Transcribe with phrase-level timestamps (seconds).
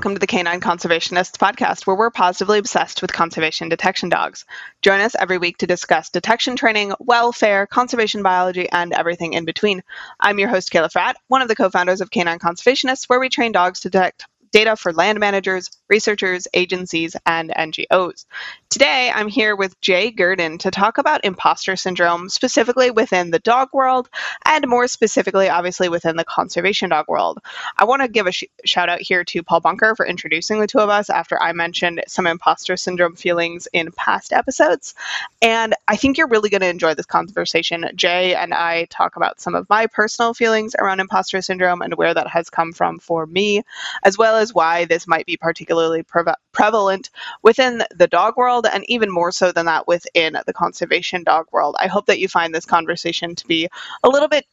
[0.00, 4.46] welcome to the K9 Conservationists podcast, where we're positively obsessed with conservation detection dogs.
[4.80, 9.82] Join us every week to discuss detection training, welfare, conservation biology, and everything in between.
[10.18, 13.28] I'm your host, Kayla Fratt, one of the co founders of K9 Conservationists, where we
[13.28, 18.26] train dogs to detect data for land managers, researchers, agencies, and NGOs.
[18.70, 23.68] Today, I'm here with Jay Gurden to talk about imposter syndrome, specifically within the dog
[23.72, 24.08] world,
[24.44, 27.40] and more specifically, obviously, within the conservation dog world.
[27.76, 30.68] I want to give a sh- shout out here to Paul Bunker for introducing the
[30.68, 34.94] two of us after I mentioned some imposter syndrome feelings in past episodes.
[35.42, 37.90] And I think you're really going to enjoy this conversation.
[37.96, 42.14] Jay and I talk about some of my personal feelings around imposter syndrome and where
[42.14, 43.62] that has come from for me,
[44.04, 47.10] as well as why this might be particularly pre- prevalent
[47.42, 51.76] within the dog world and even more so than that within the conservation dog world.
[51.78, 53.68] I hope that you find this conversation to be
[54.02, 54.46] a little bit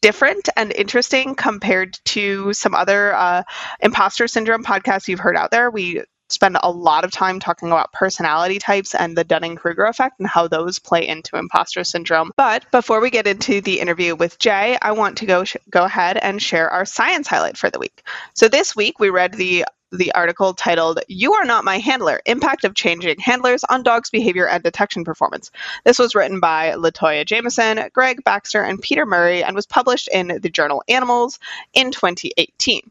[0.00, 3.42] different and interesting compared to some other uh,
[3.80, 5.70] imposter syndrome podcasts you've heard out there.
[5.70, 6.02] We
[6.34, 10.28] spend a lot of time talking about personality types and the Dunning Kruger effect and
[10.28, 12.32] how those play into imposter syndrome.
[12.36, 15.84] But before we get into the interview with Jay, I want to go sh- go
[15.84, 18.02] ahead and share our science highlight for the week.
[18.34, 22.64] So this week we read the the article titled You Are Not My Handler Impact
[22.64, 25.52] of Changing Handlers on Dogs' Behavior and Detection Performance.
[25.84, 30.40] This was written by Latoya Jamieson, Greg Baxter, and Peter Murray and was published in
[30.42, 31.38] the journal Animals
[31.74, 32.90] in 2018.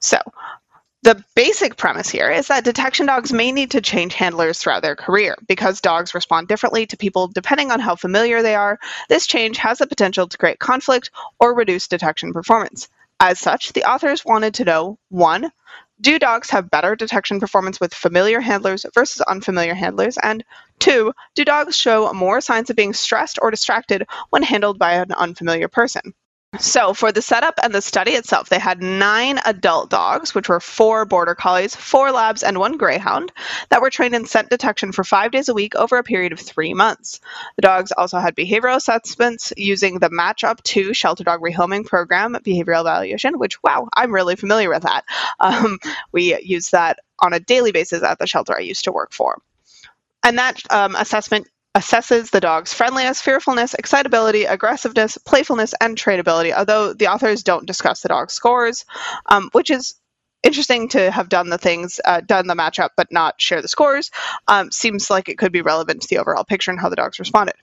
[0.00, 0.18] So,
[1.02, 4.96] the basic premise here is that detection dogs may need to change handlers throughout their
[4.96, 5.36] career.
[5.46, 9.78] Because dogs respond differently to people depending on how familiar they are, this change has
[9.78, 12.88] the potential to create conflict or reduce detection performance.
[13.20, 15.50] As such, the authors wanted to know 1.
[16.00, 20.18] Do dogs have better detection performance with familiar handlers versus unfamiliar handlers?
[20.22, 20.44] And
[20.78, 21.12] 2.
[21.34, 25.68] Do dogs show more signs of being stressed or distracted when handled by an unfamiliar
[25.68, 26.14] person?
[26.56, 30.60] So, for the setup and the study itself, they had nine adult dogs, which were
[30.60, 33.32] four border collies, four labs, and one greyhound,
[33.68, 36.40] that were trained in scent detection for five days a week over a period of
[36.40, 37.20] three months.
[37.56, 42.32] The dogs also had behavioral assessments using the Match Up 2 Shelter Dog Rehoming Program
[42.32, 45.04] behavioral evaluation, which, wow, I'm really familiar with that.
[45.40, 45.78] Um,
[46.10, 49.40] we use that on a daily basis at the shelter I used to work for.
[50.24, 51.46] And that um, assessment
[51.78, 58.00] assesses the dog's friendliness, fearfulness, excitability, aggressiveness, playfulness, and trainability, although the authors don't discuss
[58.00, 58.84] the dog's scores,
[59.26, 59.94] um, which is
[60.42, 64.10] interesting to have done the things, uh, done the matchup, but not share the scores.
[64.48, 67.20] Um, seems like it could be relevant to the overall picture and how the dogs
[67.20, 67.54] responded.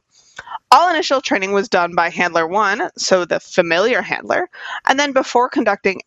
[0.72, 4.50] All initial training was done by handler one, so the familiar handler,
[4.88, 6.02] and then before conducting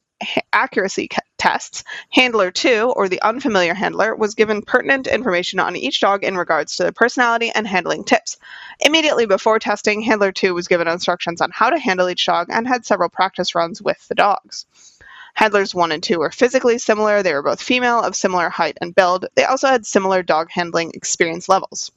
[0.53, 6.25] accuracy tests, Handler 2, or the unfamiliar handler, was given pertinent information on each dog
[6.25, 8.37] in regards to their personality and handling tips.
[8.81, 12.66] Immediately before testing, Handler 2 was given instructions on how to handle each dog and
[12.66, 14.66] had several practice runs with the dogs.
[15.34, 17.22] Handlers 1 and 2 were physically similar.
[17.22, 19.27] They were both female, of similar height and build.
[19.37, 21.93] They also had similar dog handling experience levels.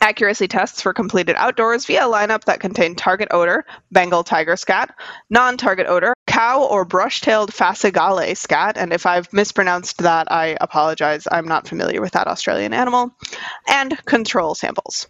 [0.00, 4.94] Accuracy tests were completed outdoors via a lineup that contained target odor, Bengal tiger scat,
[5.28, 11.28] non target odor, cow or brush-tailed Phascogale scat, and if I've mispronounced that, I apologize.
[11.30, 13.14] I'm not familiar with that Australian animal,
[13.68, 15.08] and control samples.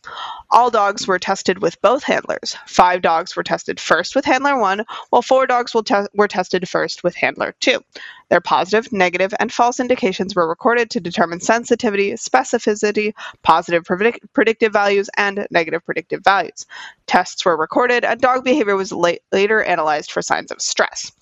[0.50, 2.56] All dogs were tested with both handlers.
[2.66, 7.04] Five dogs were tested first with handler one, while four dogs te- were tested first
[7.04, 7.78] with handler two.
[8.32, 13.12] Their positive, negative, and false indications were recorded to determine sensitivity, specificity,
[13.42, 16.64] positive predict- predictive values, and negative predictive values.
[17.06, 21.12] Tests were recorded, and dog behavior was la- later analyzed for signs of stress.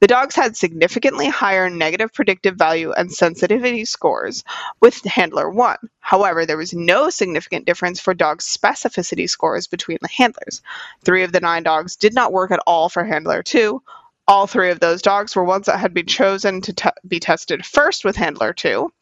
[0.00, 4.44] The dogs had significantly higher negative predictive value and sensitivity scores
[4.80, 5.78] with handler 1.
[6.00, 10.60] However, there was no significant difference for dog specificity scores between the handlers.
[11.06, 13.82] Three of the nine dogs did not work at all for handler 2.
[14.28, 17.66] All three of those dogs were ones that had been chosen to te- be tested
[17.66, 18.92] first with handler 2.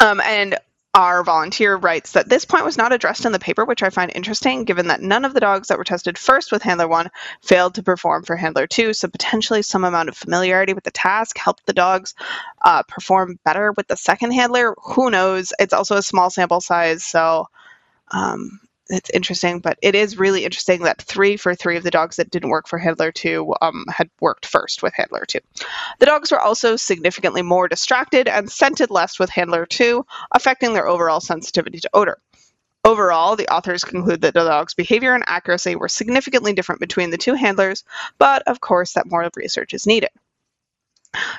[0.00, 0.58] Um, and
[0.96, 4.10] our volunteer writes that this point was not addressed in the paper, which I find
[4.14, 7.10] interesting given that none of the dogs that were tested first with Handler 1
[7.42, 11.36] failed to perform for Handler 2, so potentially some amount of familiarity with the task
[11.36, 12.14] helped the dogs
[12.64, 14.74] uh, perform better with the second handler.
[14.84, 15.52] Who knows?
[15.58, 17.46] It's also a small sample size, so
[18.10, 22.16] um, it's interesting, but it is really interesting that three for three of the dogs
[22.16, 25.38] that didn't work for Handler 2 um, had worked first with Handler 2.
[25.98, 30.86] The dogs were also significantly more distracted and scented less with Handler 2, affecting their
[30.86, 32.18] overall sensitivity to odor.
[32.84, 37.18] Overall, the authors conclude that the dog's behavior and accuracy were significantly different between the
[37.18, 37.82] two handlers,
[38.18, 40.10] but of course, that more research is needed.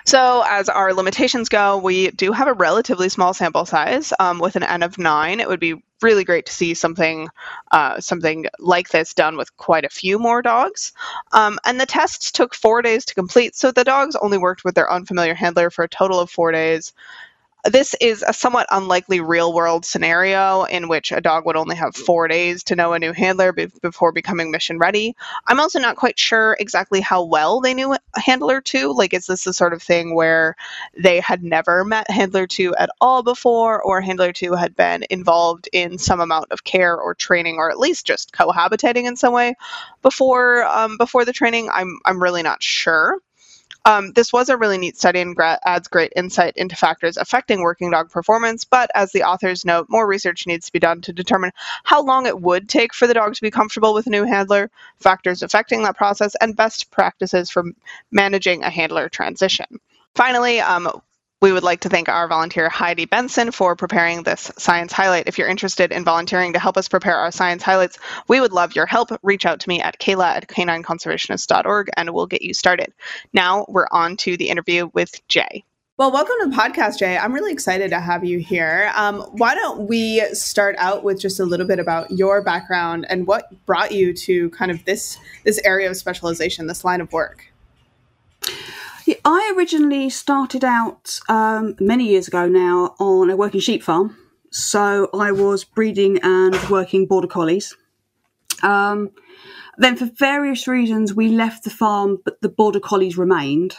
[0.06, 4.12] So, as our limitations go, we do have a relatively small sample size.
[4.20, 7.28] Um, with an N of 9, it would be really great to see something
[7.72, 10.94] uh, something like this done with quite a few more dogs.
[11.32, 14.76] Um, and the tests took four days to complete, so the dogs only worked with
[14.76, 16.94] their unfamiliar handler for a total of four days
[17.66, 21.96] this is a somewhat unlikely real world scenario in which a dog would only have
[21.96, 25.16] four days to know a new handler be- before becoming mission ready.
[25.48, 28.94] I'm also not quite sure exactly how well they knew Handler 2.
[28.94, 30.56] Like, is this the sort of thing where
[30.98, 35.68] they had never met Handler 2 at all before, or Handler 2 had been involved
[35.74, 39.56] in some amount of care or training, or at least just cohabitating in some way
[40.02, 41.70] before um, before the training?
[41.74, 43.20] I'm I'm really not sure.
[43.88, 47.62] Um, this was a really neat study and gra- adds great insight into factors affecting
[47.62, 51.14] working dog performance, but as the authors note, more research needs to be done to
[51.14, 51.52] determine
[51.86, 54.70] how long it would take for the dog to be comfortable with a new handler,
[55.00, 57.64] factors affecting that process, and best practices for
[58.12, 59.80] managing a handler transition.
[60.16, 60.90] Finally, um,
[61.42, 65.28] we would like to thank our volunteer Heidi Benson for preparing this science highlight.
[65.28, 68.76] If you're interested in volunteering to help us prepare our science highlights, we would love
[68.76, 69.10] your help.
[69.22, 72.92] Reach out to me at kayla at k9conservationist.org and we'll get you started.
[73.34, 75.64] Now we're on to the interview with Jay.
[75.98, 77.18] Well, welcome to the podcast, Jay.
[77.18, 78.92] I'm really excited to have you here.
[78.96, 83.26] Um, why don't we start out with just a little bit about your background and
[83.26, 87.52] what brought you to kind of this this area of specialization, this line of work?
[89.24, 94.18] I originally started out um, many years ago now on a working sheep farm.
[94.52, 97.76] So I was breeding and working border collies.
[98.64, 99.12] Um,
[99.78, 103.78] then, for various reasons, we left the farm, but the border collies remained.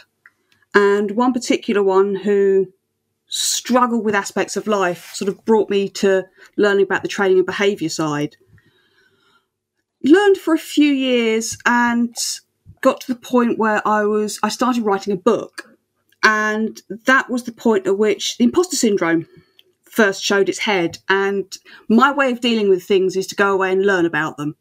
[0.73, 2.67] And one particular one who
[3.27, 6.25] struggled with aspects of life sort of brought me to
[6.57, 8.37] learning about the training and behaviour side.
[10.03, 12.15] Learned for a few years and
[12.81, 15.77] got to the point where I was I started writing a book,
[16.23, 19.27] and that was the point at which the imposter syndrome
[19.83, 20.99] first showed its head.
[21.09, 21.45] And
[21.87, 24.55] my way of dealing with things is to go away and learn about them.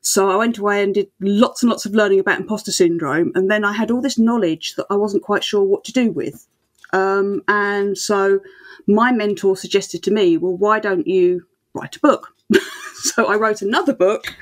[0.00, 3.50] So I went away and did lots and lots of learning about imposter syndrome, and
[3.50, 6.46] then I had all this knowledge that I wasn't quite sure what to do with.
[6.92, 8.40] Um, and so
[8.86, 12.34] my mentor suggested to me, well, why don't you write a book?
[12.94, 14.34] so I wrote another book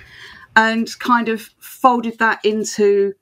[0.57, 3.15] and kind of folded that into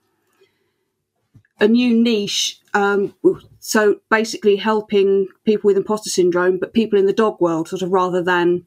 [1.61, 2.61] a new niche.
[2.73, 3.15] Um,
[3.59, 7.93] so basically, helping people with imposter syndrome, but people in the dog world, sort of
[7.93, 8.65] rather than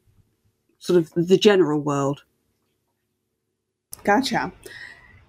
[0.79, 2.23] sort of the general world.
[4.03, 4.51] Gotcha.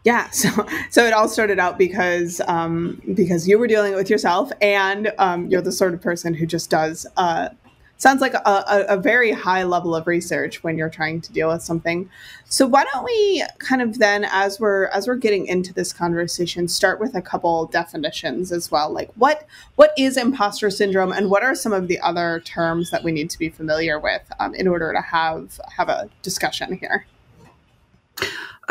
[0.05, 4.51] Yeah, so so it all started out because um, because you were dealing with yourself,
[4.61, 7.49] and um, you're the sort of person who just does uh,
[7.99, 11.49] sounds like a, a, a, very high level of research when you're trying to deal
[11.49, 12.09] with something.
[12.49, 16.69] So why don't we kind of then as we're as we're getting into this conversation
[16.69, 18.91] start with a couple definitions as well.
[18.91, 23.05] Like what what is imposter syndrome and what are some of the other terms that
[23.05, 27.05] we need to be familiar with um, in order to have have a discussion here?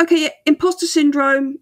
[0.00, 1.58] Okay imposter syndrome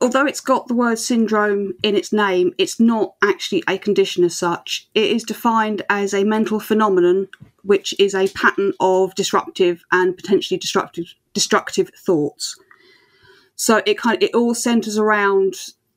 [0.00, 4.36] although it's got the word syndrome in its name, it's not actually a condition as
[4.36, 4.88] such.
[4.94, 7.28] It is defined as a mental phenomenon
[7.62, 12.58] which is a pattern of disruptive and potentially destructive destructive thoughts.
[13.54, 15.54] So it kind of, it all centers around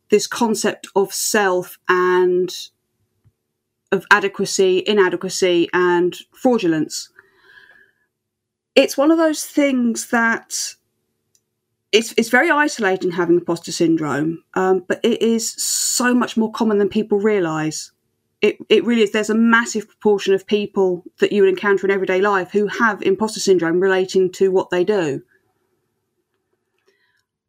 [0.09, 2.53] this concept of self and
[3.91, 7.09] of adequacy, inadequacy, and fraudulence.
[8.75, 10.75] It's one of those things that
[11.93, 16.79] it's it's very isolating having imposter syndrome, um, but it is so much more common
[16.79, 17.91] than people realise.
[18.41, 19.11] It it really is.
[19.11, 23.03] There's a massive proportion of people that you would encounter in everyday life who have
[23.03, 25.21] imposter syndrome relating to what they do.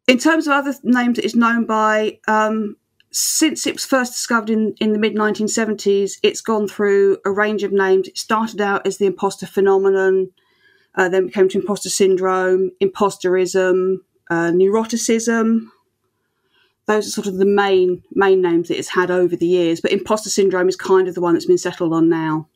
[0.07, 2.19] In terms of other names, it is known by.
[2.27, 2.77] Um,
[3.17, 7.63] since it was first discovered in, in the mid 1970s, it's gone through a range
[7.63, 8.09] of names.
[8.09, 10.31] It started out as the imposter phenomenon,
[10.95, 15.67] uh, then became to imposter syndrome, imposterism, uh, neuroticism.
[16.87, 19.91] Those are sort of the main main names that it's had over the years, but
[19.91, 22.47] imposter syndrome is kind of the one that's been settled on now.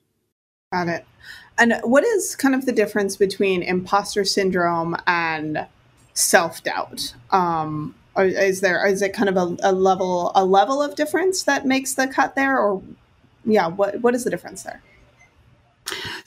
[0.71, 1.05] Got it.
[1.57, 5.67] And what is kind of the difference between imposter syndrome and
[6.13, 7.13] self doubt?
[7.31, 11.65] Um, is there is it kind of a, a level a level of difference that
[11.65, 12.81] makes the cut there, or
[13.45, 14.81] yeah, what what is the difference there?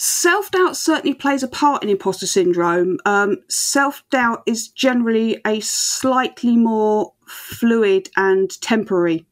[0.04, 2.98] Self doubt certainly plays a part in imposter syndrome.
[3.06, 9.26] Um, Self doubt is generally a slightly more fluid and temporary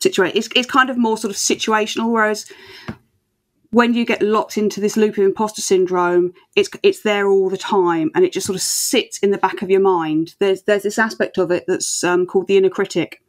[0.00, 0.38] situation.
[0.38, 2.50] It's, it's kind of more sort of situational, whereas
[3.72, 7.58] when you get locked into this loop of imposter syndrome, it's it's there all the
[7.58, 10.34] time, and it just sort of sits in the back of your mind.
[10.38, 13.22] There's there's this aspect of it that's um, called the inner critic,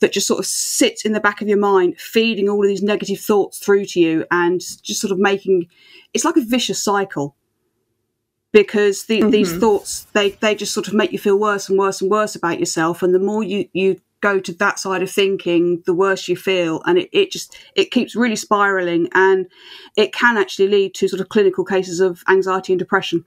[0.00, 2.82] that just sort of sits in the back of your mind, feeding all of these
[2.82, 5.66] negative thoughts through to you and just sort of making
[6.12, 7.36] it's like a vicious cycle.
[8.52, 9.30] because the, mm-hmm.
[9.30, 12.34] these thoughts they they just sort of make you feel worse and worse and worse
[12.36, 16.28] about yourself and the more you you go to that side of thinking the worse
[16.28, 19.46] you feel and it, it just it keeps really spiraling and
[19.98, 23.24] it can actually lead to sort of clinical cases of anxiety and depression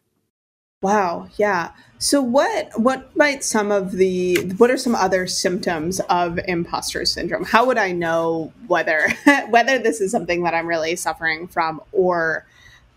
[0.82, 6.40] wow yeah so what what might some of the what are some other symptoms of
[6.48, 9.10] imposter syndrome how would i know whether
[9.50, 12.46] whether this is something that i'm really suffering from or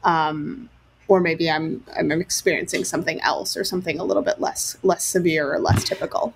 [0.04, 0.68] um
[1.10, 5.52] or maybe I'm I'm experiencing something else or something a little bit less less severe
[5.52, 6.32] or less typical.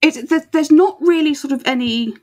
[0.00, 2.14] It, there's not really sort of any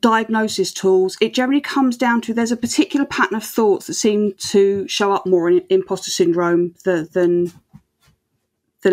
[0.00, 1.16] diagnosis tools.
[1.20, 5.12] It generally comes down to there's a particular pattern of thoughts that seem to show
[5.12, 7.52] up more in imposter syndrome than than,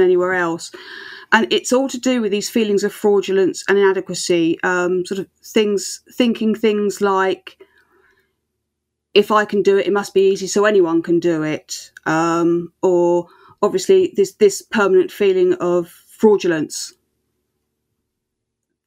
[0.01, 0.71] anywhere else.
[1.31, 5.27] And it's all to do with these feelings of fraudulence and inadequacy, um, sort of
[5.43, 7.63] things, thinking things like,
[9.13, 11.91] if I can do it, it must be easy, so anyone can do it.
[12.05, 13.27] Um, or
[13.61, 16.93] obviously, this this permanent feeling of fraudulence.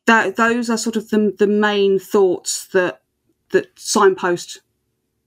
[0.07, 3.03] That those are sort of the the main thoughts that
[3.51, 4.61] that signpost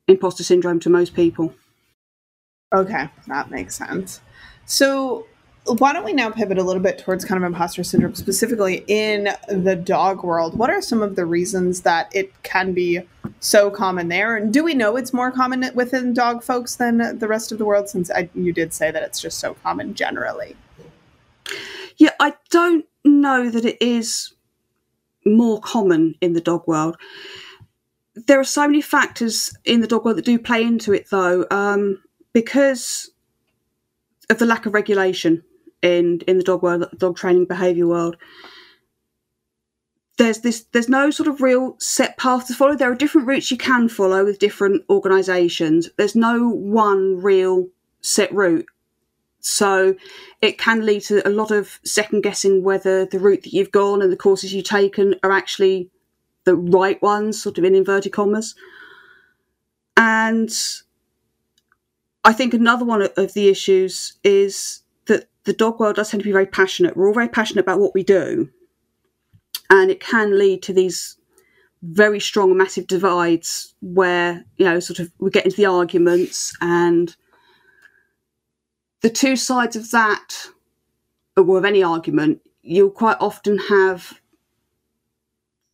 [0.07, 1.53] imposter syndrome to most people.
[2.73, 4.21] Okay, that makes sense.
[4.65, 5.27] So
[5.65, 9.29] why don't we now pivot a little bit towards kind of imposter syndrome specifically in
[9.49, 13.01] the dog world what are some of the reasons that it can be
[13.39, 17.27] so common there and do we know it's more common within dog folks than the
[17.27, 20.55] rest of the world since I, you did say that it's just so common generally
[21.97, 24.34] yeah i don't know that it is
[25.25, 26.97] more common in the dog world
[28.15, 31.45] there are so many factors in the dog world that do play into it though
[31.51, 32.01] um,
[32.33, 33.11] because
[34.29, 35.43] of the lack of regulation
[35.81, 38.17] in in the dog world, dog training behaviour world.
[40.17, 40.65] There's this.
[40.71, 42.75] There's no sort of real set path to follow.
[42.75, 45.89] There are different routes you can follow with different organisations.
[45.97, 47.67] There's no one real
[48.01, 48.65] set route.
[49.47, 49.95] So
[50.41, 54.01] it can lead to a lot of second guessing whether the route that you've gone
[54.01, 55.91] and the courses you've taken are actually
[56.45, 58.55] the right ones, sort of in inverted commas.
[59.95, 60.49] And
[62.23, 66.27] I think another one of the issues is that the dog world does tend to
[66.27, 66.97] be very passionate.
[66.97, 68.49] We're all very passionate about what we do,
[69.69, 71.17] and it can lead to these
[71.83, 77.15] very strong, massive divides where you know, sort of, we get into the arguments, and
[79.05, 80.47] the two sides of that,
[81.37, 84.19] or of any argument, you'll quite often have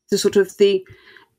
[0.09, 0.85] the sort of the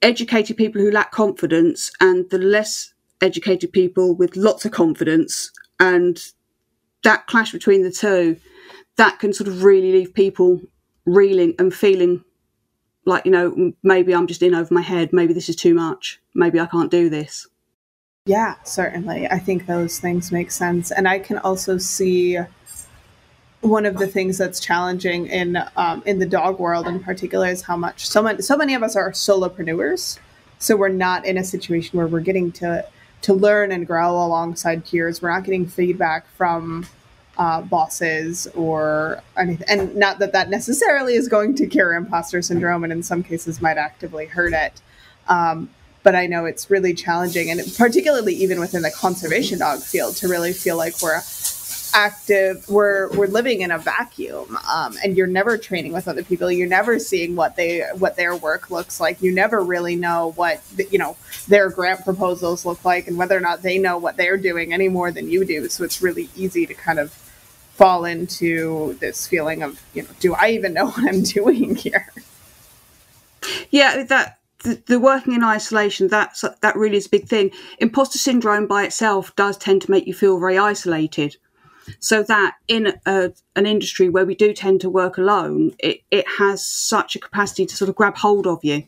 [0.00, 6.32] educated people who lack confidence and the less educated people with lots of confidence and
[7.04, 8.38] that clash between the two,
[8.96, 10.62] that can sort of really leave people
[11.04, 12.24] reeling and feeling
[13.04, 15.10] like, you know, maybe I'm just in over my head.
[15.12, 16.22] Maybe this is too much.
[16.34, 17.46] Maybe I can't do this.
[18.24, 19.26] Yeah, certainly.
[19.26, 20.92] I think those things make sense.
[20.92, 22.38] And I can also see
[23.62, 27.62] one of the things that's challenging in um, in the dog world in particular is
[27.62, 30.20] how much so many so many of us are solopreneurs.
[30.58, 32.86] So we're not in a situation where we're getting to
[33.22, 35.20] to learn and grow alongside peers.
[35.20, 36.86] We're not getting feedback from
[37.38, 39.66] uh, bosses or anything.
[39.68, 43.60] And not that that necessarily is going to cure imposter syndrome, and in some cases
[43.60, 44.80] might actively hurt it.
[45.26, 45.70] Um,
[46.02, 50.28] but I know it's really challenging, and particularly even within the conservation dog field, to
[50.28, 51.22] really feel like we're
[51.94, 56.50] active we're we're living in a vacuum um, and you're never training with other people.
[56.50, 59.22] You're never seeing what they what their work looks like.
[59.22, 61.16] You never really know what you know
[61.48, 64.88] their grant proposals look like and whether or not they know what they're doing any
[64.88, 65.68] more than you do.
[65.68, 67.12] So it's really easy to kind of
[67.74, 72.12] fall into this feeling of you know do i even know what i'm doing here?
[73.70, 78.18] Yeah that the, the, working in isolation that's that really is a big thing imposter
[78.18, 81.36] syndrome by itself does tend to make you feel very isolated
[81.98, 86.26] so that in a, an industry where we do tend to work alone, it, it
[86.38, 88.84] has such a capacity to sort of grab hold of you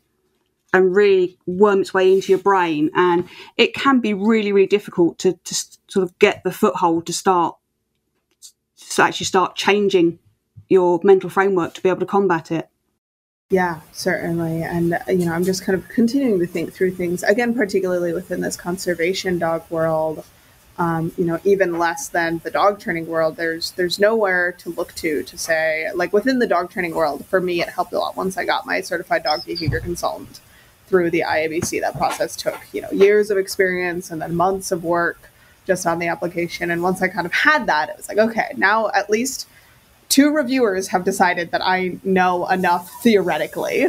[0.73, 2.91] and really worm its way into your brain.
[2.95, 5.55] And it can be really, really difficult to, to
[5.89, 7.57] sort of get the foothold to start,
[8.91, 10.19] to actually start changing
[10.69, 12.69] your mental framework to be able to combat it.
[13.51, 14.63] Yeah, certainly.
[14.63, 18.41] And, you know, I'm just kind of continuing to think through things, again, particularly within
[18.41, 20.25] this conservation dog world
[20.77, 24.93] um, you know, even less than the dog training world, there's there's nowhere to look
[24.95, 27.25] to to say like within the dog training world.
[27.27, 30.41] For me, it helped a lot once I got my certified dog behavior consultant
[30.89, 31.81] through the IAABC.
[31.81, 35.31] That process took you know years of experience and then months of work
[35.65, 36.71] just on the application.
[36.73, 39.47] And once I kind of had that, it was like okay, now at least
[40.15, 43.87] two reviewers have decided that I know enough theoretically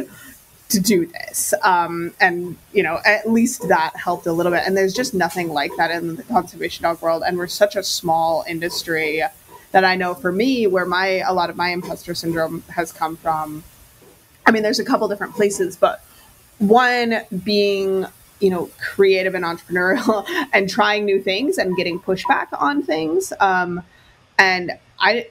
[0.70, 1.54] to do this.
[1.62, 4.64] Um, and, you know, at least that helped a little bit.
[4.66, 7.22] And there's just nothing like that in the conservation dog world.
[7.24, 9.22] And we're such a small industry
[9.70, 13.16] that I know for me, where my, a lot of my imposter syndrome has come
[13.16, 13.62] from.
[14.44, 16.04] I mean, there's a couple different places, but
[16.58, 18.04] one being,
[18.40, 23.32] you know, creative and entrepreneurial and trying new things and getting pushback on things.
[23.38, 23.84] Um,
[24.40, 25.28] and I,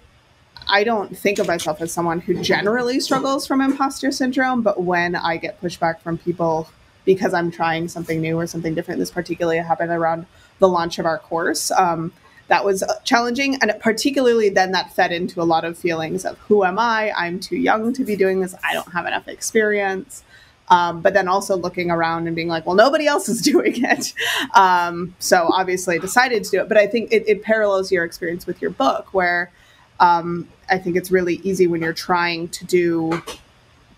[0.68, 5.16] I don't think of myself as someone who generally struggles from imposter syndrome, but when
[5.16, 6.70] I get pushback from people
[7.06, 10.26] because I'm trying something new or something different, this particularly happened around
[10.60, 11.72] the launch of our course.
[11.72, 12.12] Um,
[12.48, 16.38] that was uh, challenging, and particularly then that fed into a lot of feelings of
[16.40, 17.12] who am I?
[17.12, 18.56] I'm too young to be doing this.
[18.64, 20.24] I don't have enough experience.
[20.68, 24.14] Um, but then also looking around and being like, well, nobody else is doing it.
[24.56, 26.68] Um, so obviously I decided to do it.
[26.68, 29.52] But I think it, it parallels your experience with your book, where
[30.00, 33.22] um, I think it's really easy when you're trying to do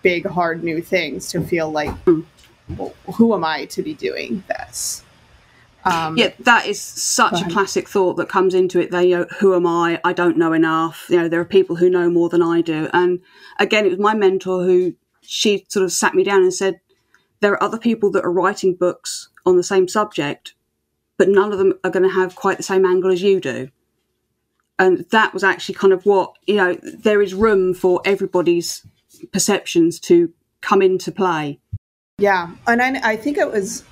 [0.01, 1.93] big, hard, new things to feel like,
[2.77, 5.03] well, who am I to be doing this?
[5.85, 8.91] Um, yeah, that is such a classic thought that comes into it.
[8.91, 10.01] They, you know, who am I?
[10.03, 11.05] I don't know enough.
[11.09, 12.89] You know, there are people who know more than I do.
[12.91, 13.21] And
[13.57, 16.81] again, it was my mentor who she sort of sat me down and said,
[17.39, 20.55] there are other people that are writing books on the same subject,
[21.17, 23.69] but none of them are going to have quite the same angle as you do
[24.79, 28.85] and that was actually kind of what you know there is room for everybody's
[29.31, 30.31] perceptions to
[30.61, 31.59] come into play.
[32.19, 33.83] Yeah and I, I, think it was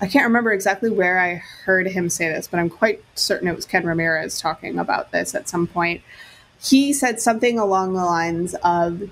[0.00, 3.56] i can't remember exactly where i heard him say this but i'm quite certain it
[3.56, 6.02] was ken ramirez talking about this at some point.
[6.60, 9.10] He said something along the lines of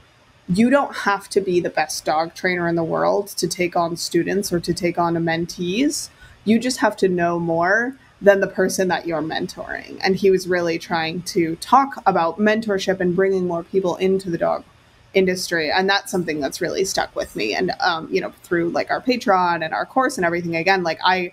[0.48, 3.96] you don't have to be the best dog trainer in the world to take on
[3.96, 6.08] students or to take on a mentees.
[6.44, 9.98] You just have to know more than the person that you're mentoring.
[10.02, 14.38] And he was really trying to talk about mentorship and bringing more people into the
[14.38, 14.64] dog
[15.12, 15.70] industry.
[15.70, 17.54] And that's something that's really stuck with me.
[17.54, 21.00] And, um, you know, through like our Patreon and our course and everything, again, like
[21.04, 21.32] I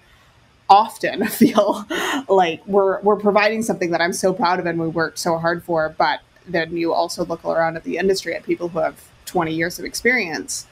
[0.67, 1.85] often feel
[2.27, 5.63] like we're, we're providing something that I'm so proud of and we worked so hard
[5.63, 5.93] for.
[5.95, 9.77] But then you also look around at the industry at people who have 20 years
[9.77, 10.65] of experience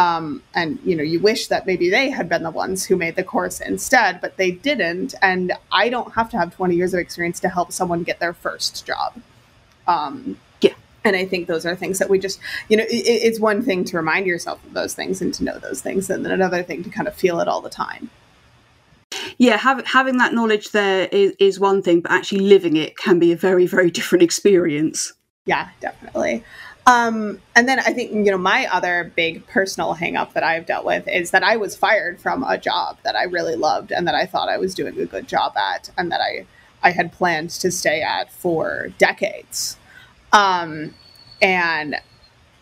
[0.00, 3.16] um, and you know you wish that maybe they had been the ones who made
[3.16, 5.14] the course instead but they didn't.
[5.20, 8.32] And i don't have to have 20 years of experience to help someone get their
[8.32, 9.20] first job.
[9.86, 10.72] Um, yeah.
[11.04, 13.84] and i think those are things that we just you know it, it's one thing
[13.84, 16.82] to remind yourself of those things and to know those things and then another thing
[16.84, 18.08] to kind of feel it all the time.
[19.36, 23.18] Yeah have, having that knowledge there is, is one thing but actually living it can
[23.18, 25.12] be a very very different experience.
[25.44, 26.42] Yeah definitely
[26.86, 30.84] um, and then I think, you know, my other big personal hangup that I've dealt
[30.84, 34.14] with is that I was fired from a job that I really loved and that
[34.14, 36.46] I thought I was doing a good job at and that I,
[36.82, 39.76] I had planned to stay at for decades.
[40.32, 40.94] Um,
[41.42, 41.96] and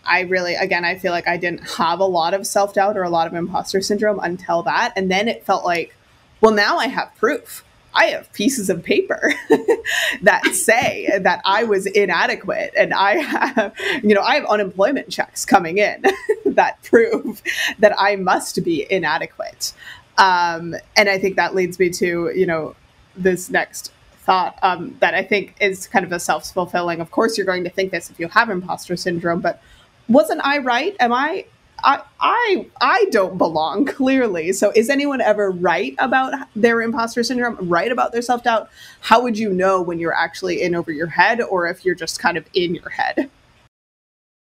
[0.05, 3.03] I really, again, I feel like I didn't have a lot of self doubt or
[3.03, 4.93] a lot of imposter syndrome until that.
[4.97, 5.95] And then it felt like,
[6.41, 7.65] well, now I have proof.
[7.95, 9.33] I have pieces of paper
[10.23, 15.45] that say that I was inadequate and I have, you know, I have unemployment checks
[15.45, 16.05] coming in
[16.47, 17.43] that prove
[17.79, 19.73] that I must be inadequate.
[20.19, 22.75] Um, and I think that leads me to, you know,
[23.17, 27.01] this next thought um, that I think is kind of a self fulfilling.
[27.01, 29.63] Of course, you're going to think this if you have imposter syndrome, but
[30.09, 30.97] wasn't I right?
[31.01, 31.47] Am I
[31.85, 34.53] I I I don't belong clearly.
[34.53, 38.69] So is anyone ever right about their imposter syndrome, right about their self-doubt?
[39.01, 42.19] How would you know when you're actually in over your head or if you're just
[42.19, 43.31] kind of in your head?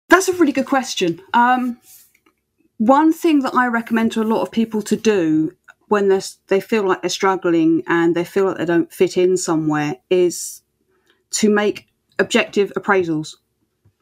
[0.08, 1.22] That's a really good question.
[1.32, 1.78] Um,
[2.76, 5.56] one thing that I recommend to a lot of people to do
[5.88, 9.36] when they they feel like they're struggling and they feel like they don't fit in
[9.36, 10.62] somewhere is
[11.30, 13.36] to make objective appraisals.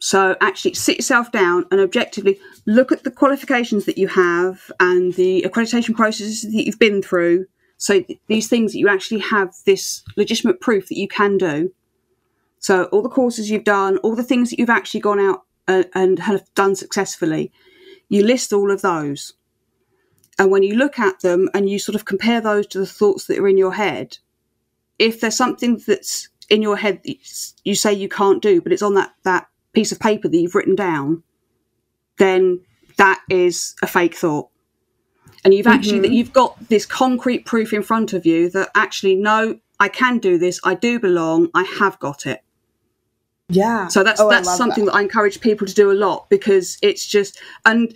[0.01, 5.13] So actually sit yourself down and objectively look at the qualifications that you have and
[5.15, 7.47] the accreditation processes that you've been through.
[7.77, 11.73] So th- these things that you actually have this legitimate proof that you can do.
[12.61, 15.87] So all the courses you've done, all the things that you've actually gone out and,
[15.95, 17.53] and have done successfully,
[18.09, 19.35] you list all of those.
[20.39, 23.27] And when you look at them and you sort of compare those to the thoughts
[23.27, 24.17] that are in your head,
[24.99, 27.03] if there's something that's in your head
[27.65, 30.55] you say you can't do, but it's on that, that piece of paper that you've
[30.55, 31.23] written down,
[32.19, 32.61] then
[32.97, 34.49] that is a fake thought.
[35.45, 36.13] And you've actually mm-hmm.
[36.13, 40.37] you've got this concrete proof in front of you that actually no, I can do
[40.37, 40.61] this.
[40.65, 41.49] I do belong.
[41.55, 42.43] I have got it.
[43.49, 43.89] Yeah.
[43.89, 44.93] So that's oh, that's something that.
[44.93, 47.95] that I encourage people to do a lot because it's just and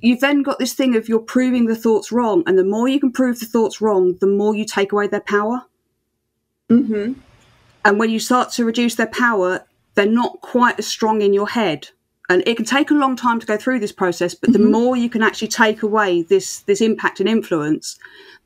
[0.00, 3.00] you've then got this thing of you're proving the thoughts wrong, and the more you
[3.00, 5.62] can prove the thoughts wrong, the more you take away their power.
[6.70, 7.14] Mm-hmm.
[7.84, 11.48] And when you start to reduce their power, they're not quite as strong in your
[11.48, 11.88] head
[12.28, 14.70] and it can take a long time to go through this process but the Mhm.
[14.70, 17.98] more you can actually take away this this impact and influence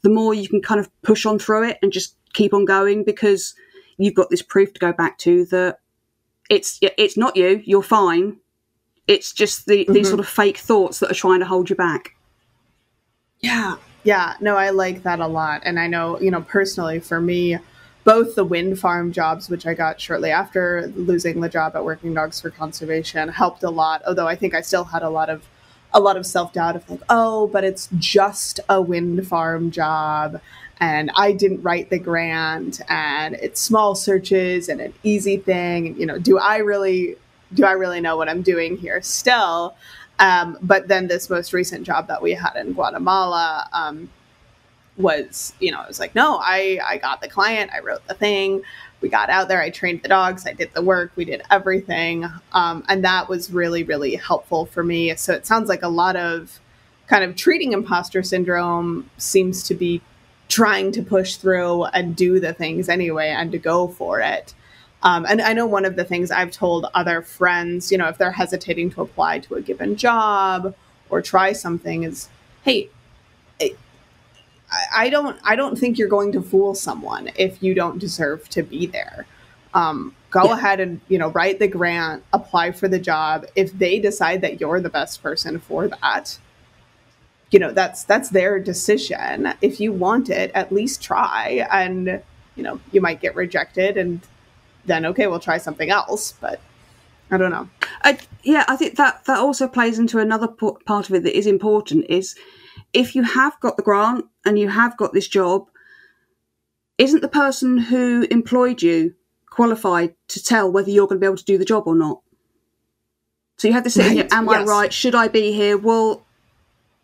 [0.03, 3.05] the more you can kind of push on through it and just keep on going
[3.05, 3.55] because
[3.97, 5.79] you've got this proof to go back to that
[6.51, 8.37] it's it's not you you're fine
[9.07, 10.11] it's just the, these Mhm.
[10.11, 12.15] sort of fake thoughts that are trying to hold you back
[13.41, 13.77] Yeah.
[14.05, 14.35] Yeah.
[14.41, 15.63] No, I like that a lot.
[15.65, 17.59] And I know, you know, personally for me,
[18.09, 22.15] both the wind farm jobs, which I got shortly after losing the job at Working
[22.15, 24.01] Dogs for Conservation, helped a lot.
[24.07, 25.47] Although I think I still had a lot of
[25.93, 30.41] a lot of self doubt of like, oh, but it's just a wind farm job.
[30.81, 35.95] And I didn't write the grant and it's small searches and an easy thing.
[36.01, 37.17] You know, do I really
[37.53, 39.77] do I really know what I'm doing here still?
[40.19, 44.09] Um, but then this most recent job that we had in Guatemala um,
[44.99, 48.15] was, you know, I was like, no, I, I got the client, I wrote the
[48.15, 48.63] thing,
[49.01, 52.27] we got out there, I trained the dogs, I did the work, we did everything.
[52.53, 55.15] Um, and that was really, really helpful for me.
[55.15, 56.59] So it sounds like a lot of
[57.07, 60.03] kind of treating imposter syndrome seems to be
[60.49, 64.55] trying to push through and do the things anyway and to go for it.
[65.03, 68.19] Um, and I know one of the things I've told other friends, you know, if
[68.19, 70.75] they're hesitating to apply to a given job
[71.09, 72.29] or try something, is,
[72.65, 72.89] hey,
[74.95, 78.63] I- don't, I don't think you're going to fool someone if you don't deserve to
[78.63, 79.27] be there.
[79.75, 80.55] Um, go Yeah.
[80.55, 83.47] ahead and you know write the grant, apply for the job.
[83.55, 86.39] If they decide that you're the best person for that,
[87.51, 89.53] you know that's that's their decision.
[89.63, 92.23] If you want it, at least try, and
[92.57, 94.21] you know you might get rejected and
[94.87, 96.33] then okay, we'll try something else.
[96.41, 96.61] But
[97.31, 97.69] I don't know.
[98.03, 101.47] I, yeah, I think that that also plays into another part of it that is
[101.47, 102.35] important is
[102.93, 105.69] if you have got the grant and you have got this job,
[106.97, 109.15] isn't the person who employed you
[109.51, 112.21] qualified to tell whether you're going to be able to do the job or not?
[113.59, 114.93] So you have this thing, Right, am I right?
[114.93, 115.77] Should I be here?
[115.77, 116.25] Well,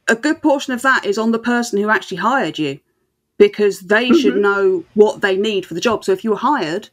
[0.09, 2.79] a good portion of that is on the person who actually hired you
[3.39, 4.41] because they should Mhm.
[4.41, 6.05] know what they need for the job.
[6.05, 6.91] So if you were hired,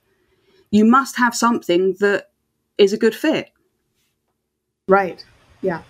[0.72, 2.32] you must have something that
[2.78, 3.52] is a good fit.
[4.88, 5.24] Right.
[5.62, 5.84] Yeah.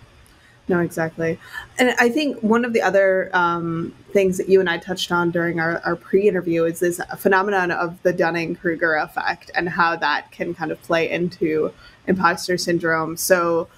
[0.68, 1.38] No, exactly.
[1.78, 5.30] And I think one of the other um, things that you and I touched on
[5.30, 9.96] during our, our pre interview is this phenomenon of the Dunning Kruger effect and how
[9.96, 11.72] that can kind of play into
[12.06, 13.16] imposter syndrome.
[13.16, 13.68] So,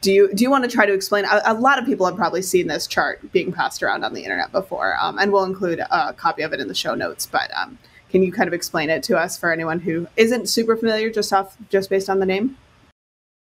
[0.00, 1.26] do you do you want to try to explain?
[1.26, 4.22] A, a lot of people have probably seen this chart being passed around on the
[4.22, 7.26] internet before, um, and we'll include a copy of it in the show notes.
[7.26, 7.78] But um,
[8.10, 11.32] can you kind of explain it to us for anyone who isn't super familiar, just
[11.32, 12.56] off just based on the name?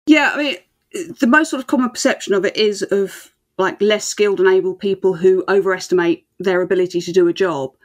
[0.06, 0.56] Yeah, I mean,
[0.92, 4.74] the most sort of common perception of it is of like less skilled and able
[4.74, 7.76] people who overestimate their ability to do a job.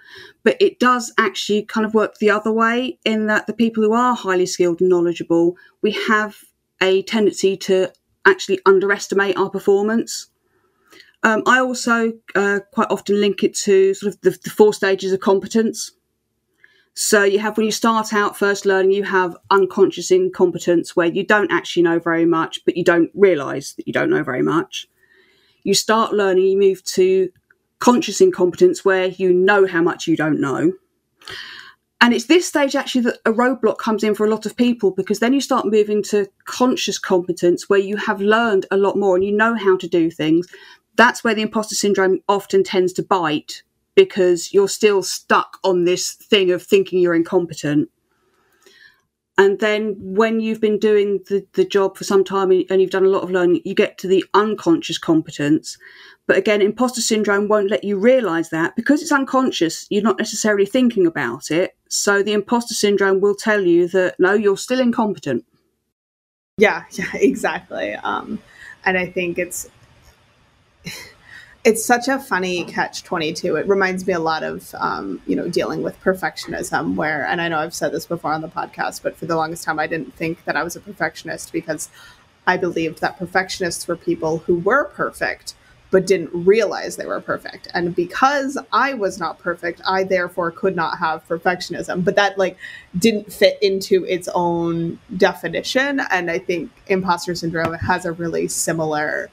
[0.44, 3.94] But it does actually kind of work the other way in that the people who
[3.94, 6.38] are highly skilled and knowledgeable, we have
[6.82, 7.92] a tendency to
[8.26, 10.28] actually underestimate our performance.
[11.24, 15.12] Um, I also uh, quite often link it to sort of the, the four stages
[15.12, 15.92] of competence.
[16.98, 21.26] So you have when you start out first learning, you have unconscious incompetence where you
[21.26, 24.88] don't actually know very much, but you don't realize that you don't know very much.
[25.64, 27.30] You start learning, you move to
[27.80, 30.72] conscious incompetence where you know how much you don't know.
[32.00, 34.92] And it's this stage actually that a roadblock comes in for a lot of people
[34.92, 39.16] because then you start moving to conscious competence where you have learned a lot more
[39.16, 40.48] and you know how to do things.
[40.96, 43.64] That's where the imposter syndrome often tends to bite
[43.96, 47.90] because you're still stuck on this thing of thinking you're incompetent.
[49.38, 53.06] And then when you've been doing the, the job for some time and you've done
[53.06, 55.78] a lot of learning, you get to the unconscious competence.
[56.26, 60.66] But again, imposter syndrome won't let you realize that because it's unconscious, you're not necessarily
[60.66, 61.76] thinking about it.
[61.90, 65.46] So the imposter syndrome will tell you that no, you're still incompetent.
[66.58, 67.94] Yeah, yeah, exactly.
[67.94, 68.40] Um,
[68.86, 69.70] and I think it's
[71.66, 75.50] it's such a funny catch 22 it reminds me a lot of um, you know
[75.50, 79.18] dealing with perfectionism where and i know i've said this before on the podcast but
[79.18, 81.90] for the longest time i didn't think that i was a perfectionist because
[82.48, 85.56] i believed that perfectionists were people who were perfect
[85.92, 87.70] but didn't realize they were perfect.
[87.74, 92.04] And because i was not perfect i therefore could not have perfectionism.
[92.04, 92.58] But that like
[92.98, 96.02] didn't fit into its own definition.
[96.12, 99.30] And i think imposter syndrome has a really similar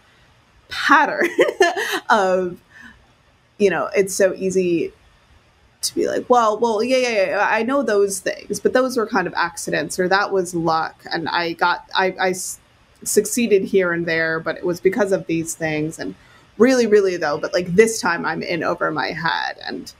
[0.73, 1.29] pattern
[2.11, 2.59] of
[3.59, 4.93] you know it's so easy
[5.83, 9.07] to be like well well yeah, yeah yeah i know those things but those were
[9.07, 12.35] kind of accidents or that was luck and i got i i
[13.05, 16.15] succeeded here and there but it was because of these things and
[16.57, 19.93] really really though but like this time i'm in over my head and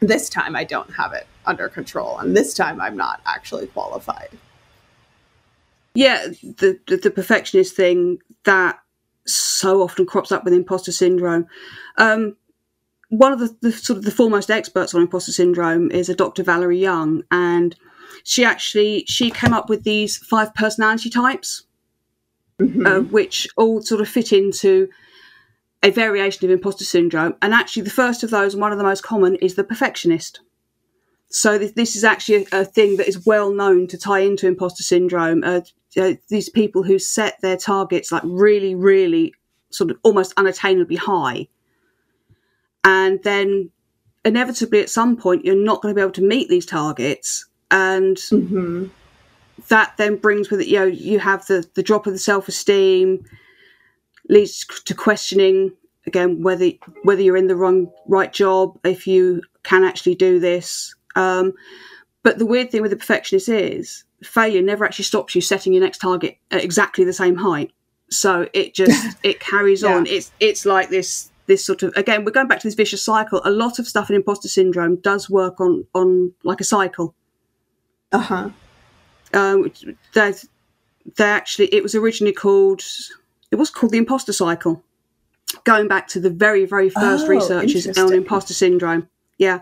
[0.00, 4.28] this time i don't have it under control and this time i'm not actually qualified.
[5.94, 8.80] Yeah, the, the, the perfectionist thing that
[9.26, 11.46] so often crops up with imposter syndrome.
[11.96, 12.36] Um,
[13.08, 16.42] one of the, the, sort of the foremost experts on imposter syndrome is a Dr.
[16.42, 17.76] Valerie Young, and
[18.24, 21.64] she actually she came up with these five personality types,
[22.58, 22.86] mm-hmm.
[22.86, 24.88] uh, which all sort of fit into
[25.82, 27.34] a variation of imposter syndrome.
[27.42, 30.40] And actually, the first of those and one of the most common is the perfectionist.
[31.28, 34.46] So this, this is actually a, a, thing that is well known to tie into
[34.46, 35.42] imposter syndrome.
[35.44, 35.60] Uh,
[35.96, 39.34] uh, these people who set their targets like really, really
[39.70, 41.48] sort of almost unattainably high
[42.84, 43.70] and then
[44.24, 48.16] inevitably at some point you're not going to be able to meet these targets and
[48.16, 48.86] mm-hmm.
[49.68, 53.24] that then brings with it you know you have the the drop of the self-esteem
[54.28, 55.72] leads to questioning
[56.06, 56.70] again whether
[57.02, 61.52] whether you're in the wrong right job if you can actually do this um,
[62.22, 65.82] but the weird thing with the perfectionist is failure never actually stops you setting your
[65.82, 67.72] next target at exactly the same height.
[68.10, 69.94] So it just it carries yeah.
[69.94, 70.06] on.
[70.06, 73.40] It's it's like this this sort of again we're going back to this vicious cycle.
[73.44, 77.14] A lot of stuff in imposter syndrome does work on on like a cycle.
[78.12, 78.50] Uh-huh.
[79.32, 79.72] Um
[80.12, 80.34] they
[81.16, 82.82] they actually it was originally called
[83.50, 84.82] it was called the imposter cycle.
[85.64, 89.08] Going back to the very very first oh, researchers on imposter syndrome.
[89.38, 89.60] Yeah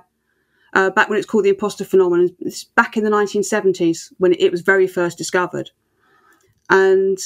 [0.75, 4.51] uh, back when it's called the imposter phenomenon it's back in the 1970s when it
[4.51, 5.71] was very first discovered
[6.71, 7.19] and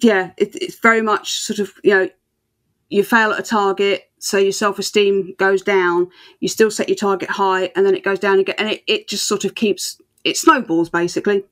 [0.00, 2.08] yeah it, it's very much sort of you know
[2.94, 6.10] you fail at a target, so your self esteem goes down.
[6.40, 9.08] You still set your target high, and then it goes down again, and it, it
[9.08, 11.44] just sort of keeps it snowballs basically.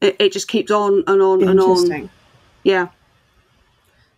[0.00, 2.10] It, it just keeps on and on and on.
[2.62, 2.88] Yeah.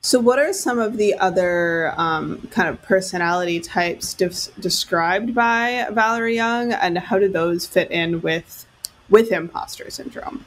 [0.02, 5.88] So, what are some of the other um, kind of personality types de- described by
[5.92, 8.66] Valerie Young, and how do those fit in with
[9.10, 10.46] with imposter syndrome?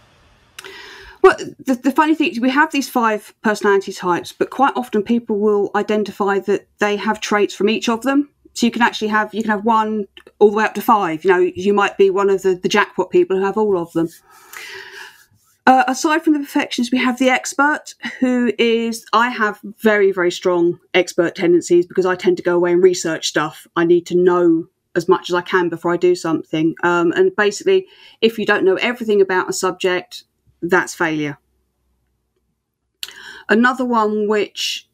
[1.21, 5.03] Well, the, the funny thing is, we have these five personality types, but quite often
[5.03, 8.29] people will identify that they have traits from each of them.
[8.55, 10.07] So you can actually have you can have one
[10.39, 11.23] all the way up to five.
[11.23, 13.93] You know, you might be one of the, the jackpot people who have all of
[13.93, 14.09] them.
[15.65, 20.31] Uh, aside from the perfectionist, we have the expert, who is I have very very
[20.31, 23.65] strong expert tendencies because I tend to go away and research stuff.
[23.75, 26.75] I need to know as much as I can before I do something.
[26.83, 27.87] Um, and basically,
[28.21, 30.25] if you don't know everything about a subject,
[30.61, 31.37] that's failure.
[33.49, 34.87] Another one which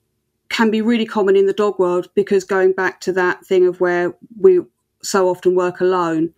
[0.49, 3.79] can be really common in the dog world because going back to that thing of
[3.79, 4.59] where we
[5.01, 6.33] so often work alone,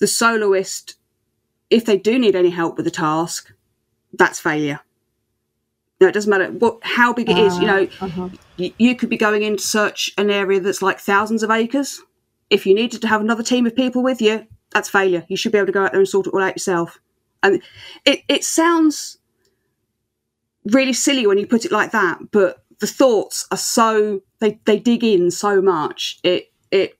[0.00, 0.96] the soloist,
[1.70, 3.52] if they do need any help with a task,
[4.12, 4.80] that's failure.
[6.00, 7.56] No, it doesn't matter what how big it is.
[7.58, 8.28] You know, uh, uh-huh.
[8.56, 12.02] you, you could be going in to search an area that's like thousands of acres.
[12.50, 15.24] If you needed to have another team of people with you, that's failure.
[15.28, 17.00] You should be able to go out there and sort it all out yourself.
[17.42, 17.62] And
[18.04, 19.18] it, it sounds
[20.66, 24.78] really silly when you put it like that, but the thoughts are so they, they
[24.78, 26.18] dig in so much.
[26.22, 26.98] It it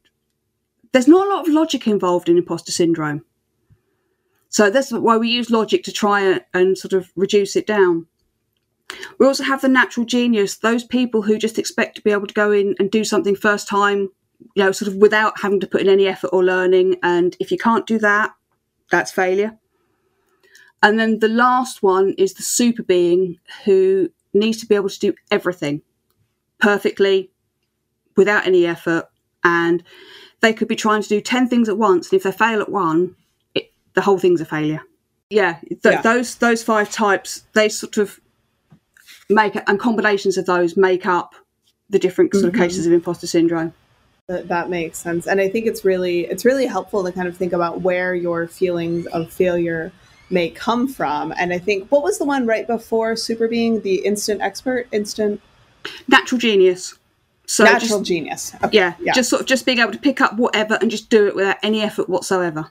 [0.93, 3.25] there's not a lot of logic involved in imposter syndrome.
[4.55, 8.07] So that's why we use logic to try and, sort of reduce it down.
[9.19, 12.35] We also have the natural genius, those people who just expect to be able to
[12.35, 14.11] go in and do something first time,
[14.55, 16.95] you know, sort of without having to put in any effort or learning.
[17.03, 18.33] And if you can't do that,
[18.93, 19.59] that's failure.
[20.85, 25.01] And then the last one is the super being who needs to be able to
[25.01, 25.83] do everything
[26.61, 27.33] perfectly
[28.17, 29.07] without any effort.
[29.43, 29.83] And
[30.43, 32.13] they could be trying to do 10 things at once.
[32.13, 33.17] And if they fail at one,
[33.95, 34.81] the whole thing's a failure.
[35.31, 38.21] Yeah, th- yeah, those those five types, they sort of
[39.29, 41.35] make and combinations of those make up
[41.91, 42.63] the different sort of mm-hmm.
[42.63, 43.73] cases of imposter syndrome.
[44.27, 47.37] That, that makes sense, and I think it's really it's really helpful to kind of
[47.37, 49.93] think about where your feelings of failure
[50.31, 51.33] may come from.
[51.37, 55.41] And I think what was the one right before super being the instant expert, instant
[56.09, 56.99] natural genius.
[57.47, 58.55] So natural just, genius.
[58.63, 58.79] Okay.
[58.79, 61.27] Yeah, yeah, just sort of just being able to pick up whatever and just do
[61.27, 62.71] it without any effort whatsoever.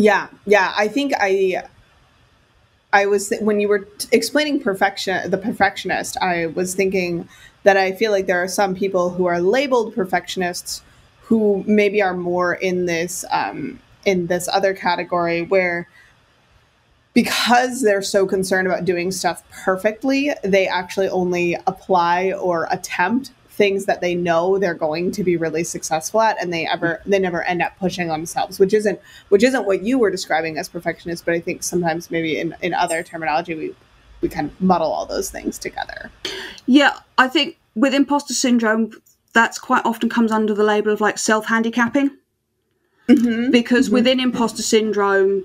[0.00, 0.72] Yeah, yeah.
[0.78, 1.64] I think I
[2.90, 6.16] I was when you were explaining perfection, the perfectionist.
[6.22, 7.28] I was thinking
[7.64, 10.82] that I feel like there are some people who are labeled perfectionists
[11.24, 15.86] who maybe are more in this um, in this other category where
[17.12, 23.84] because they're so concerned about doing stuff perfectly, they actually only apply or attempt things
[23.84, 27.42] that they know they're going to be really successful at and they ever they never
[27.42, 31.34] end up pushing themselves which isn't which isn't what you were describing as perfectionist but
[31.34, 33.74] i think sometimes maybe in, in other terminology we
[34.22, 36.10] we kind of muddle all those things together
[36.64, 38.90] yeah i think with imposter syndrome
[39.34, 42.10] that's quite often comes under the label of like self-handicapping
[43.08, 43.50] mm-hmm.
[43.50, 43.94] because mm-hmm.
[43.96, 45.44] within imposter syndrome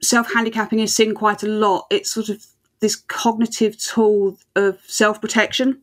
[0.00, 1.86] self handicapping is seen quite a lot.
[1.90, 2.44] It's sort of
[2.80, 5.82] this cognitive tool of self protection.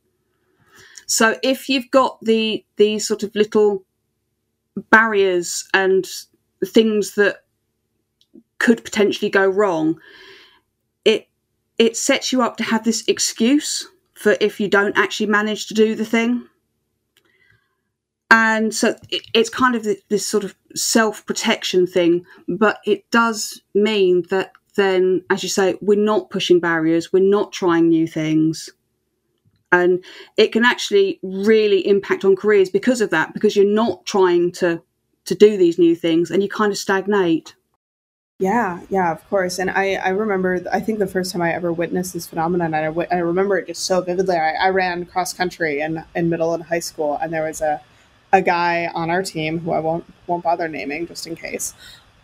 [1.06, 3.84] So if you've got the these sort of little
[4.90, 6.06] barriers and
[6.66, 7.44] things that
[8.60, 10.00] could potentially go wrong,
[11.04, 11.28] it
[11.78, 15.74] it sets you up to have this excuse for if you don't actually manage to
[15.74, 16.48] do the thing.
[18.32, 23.62] And so it, it's kind of this sort of self protection thing, but it does
[23.74, 28.70] mean that then, as you say, we're not pushing barriers, we're not trying new things.
[29.72, 30.04] And
[30.38, 34.82] it can actually really impact on careers because of that, because you're not trying to
[35.26, 37.56] to do these new things and you kind of stagnate.
[38.38, 39.60] Yeah, yeah, of course.
[39.60, 42.94] And I, I remember, I think the first time I ever witnessed this phenomenon, I,
[43.10, 44.36] I remember it just so vividly.
[44.36, 47.82] I, I ran cross country in, in middle and high school, and there was a,
[48.34, 51.74] a guy on our team who I won't won't bother naming just in case.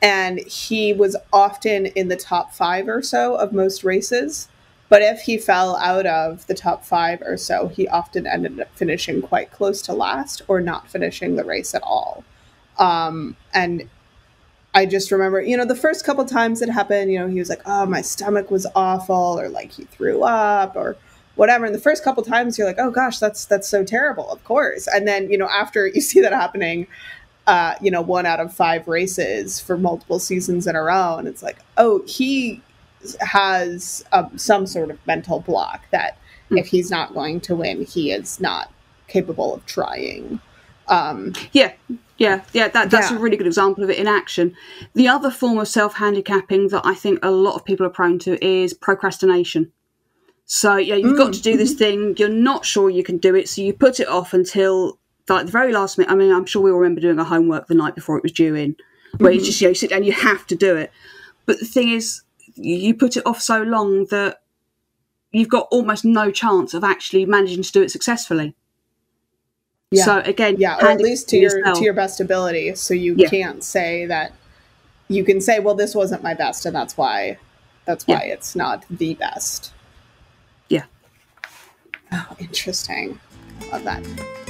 [0.02, 4.50] And he was often in the top five or so of most races.
[4.92, 8.68] But if he fell out of the top five or so, he often ended up
[8.76, 12.26] finishing quite close to last or not finishing the race at all.
[12.78, 13.90] Um, and
[14.74, 17.48] I just remember, you know, the first couple times it happened, you know, he was
[17.48, 20.98] like, "Oh, my stomach was awful," or like he threw up, or
[21.36, 21.64] whatever.
[21.64, 24.90] And the first couple times, you're like, "Oh gosh, that's that's so terrible." Of course.
[24.94, 26.86] And then, you know, after you see that happening,
[27.48, 31.30] uh, you know, one out of five races for multiple seasons in a row, and
[31.30, 32.62] it's like, oh, he
[33.20, 36.18] has um, some sort of mental block that
[36.50, 36.60] mm.
[36.60, 38.72] if he's not going to win, he is not
[39.08, 40.40] capable of trying.
[40.88, 41.74] Um, yeah,
[42.18, 42.68] yeah, yeah.
[42.68, 43.18] That, that's yeah.
[43.18, 44.56] a really good example of it in action.
[44.94, 48.20] The other form of self handicapping that I think a lot of people are prone
[48.20, 49.72] to is procrastination.
[50.46, 51.18] So yeah, you've mm.
[51.18, 52.16] got to do this thing.
[52.18, 55.52] You're not sure you can do it, so you put it off until like the
[55.52, 56.12] very last minute.
[56.12, 58.34] I mean, I'm sure we all remember doing our homework the night before it was
[58.34, 58.76] due in,
[59.18, 59.40] where mm-hmm.
[59.40, 60.92] you just you, know, you sit down, you have to do it.
[61.46, 62.22] But the thing is,
[62.62, 64.42] you put it off so long that
[65.32, 68.56] you've got almost no chance of actually managing to do it successfully.
[69.92, 70.06] Yeah.
[70.06, 71.78] So again, yeah, or at least to your yourself.
[71.78, 72.76] to your best ability.
[72.76, 73.28] So you yeah.
[73.28, 74.34] can't say that
[75.10, 77.38] you can say, well, this wasn't my best, and that's why
[77.86, 78.34] that's why yeah.
[78.34, 79.74] it's not the best.
[80.70, 80.86] Yeah.
[82.12, 83.20] Oh, interesting.
[83.62, 84.41] I Love that.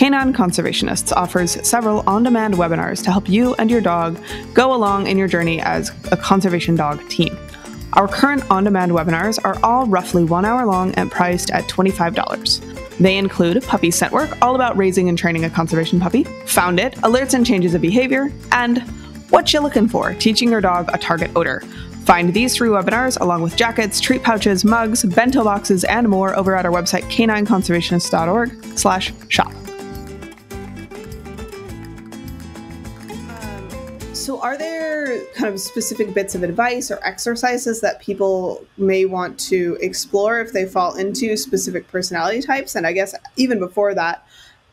[0.00, 4.18] K9 Conservationists offers several on demand webinars to help you and your dog
[4.54, 7.36] go along in your journey as a conservation dog team.
[7.92, 12.96] Our current on demand webinars are all roughly one hour long and priced at $25.
[12.96, 16.94] They include Puppy Scent Work, all about raising and training a conservation puppy, Found It,
[17.02, 18.78] alerts and changes of behavior, and
[19.28, 21.60] What You Looking For, teaching your dog a target odor.
[22.06, 26.56] Find these three webinars along with jackets, treat pouches, mugs, bento boxes, and more over
[26.56, 29.52] at our website k9conservationist.org slash shop.
[34.30, 39.40] So, are there kind of specific bits of advice or exercises that people may want
[39.40, 42.76] to explore if they fall into specific personality types?
[42.76, 44.24] And I guess even before that,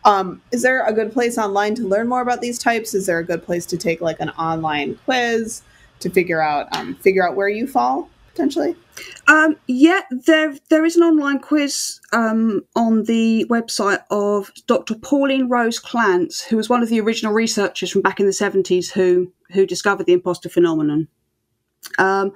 [0.05, 2.93] um, is there a good place online to learn more about these types?
[2.93, 5.63] Is there a good place to take like an online quiz
[6.01, 8.75] to figure out um, figure out where you fall potentially?
[9.27, 14.95] Um, yeah, there there is an online quiz um, on the website of Dr.
[14.95, 18.91] Pauline Rose Clance, who was one of the original researchers from back in the seventies
[18.91, 21.07] who who discovered the imposter phenomenon.
[21.97, 22.31] Um,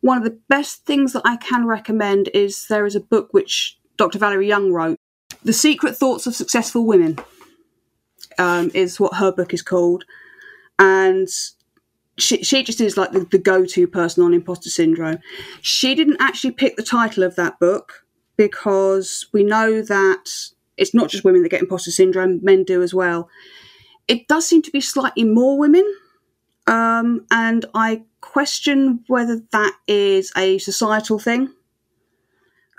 [0.00, 3.76] one of the best things that I can recommend is there is a book which
[3.96, 4.18] Dr.
[4.18, 4.98] Valerie Young wrote,
[5.42, 7.18] "The Secret Thoughts of Successful Women,"
[8.38, 10.04] um, is what her book is called,
[10.78, 11.28] and
[12.18, 15.18] she, she just is like the, the go-to person on imposter syndrome.
[15.62, 18.04] She didn't actually pick the title of that book
[18.36, 20.30] because we know that
[20.76, 23.28] it's not just women that get imposter syndrome; men do as well.
[24.06, 25.84] It does seem to be slightly more women,
[26.66, 31.52] um, and I question whether that is a societal thing,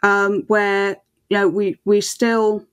[0.04, 0.98] um, where
[1.30, 2.66] you know we we still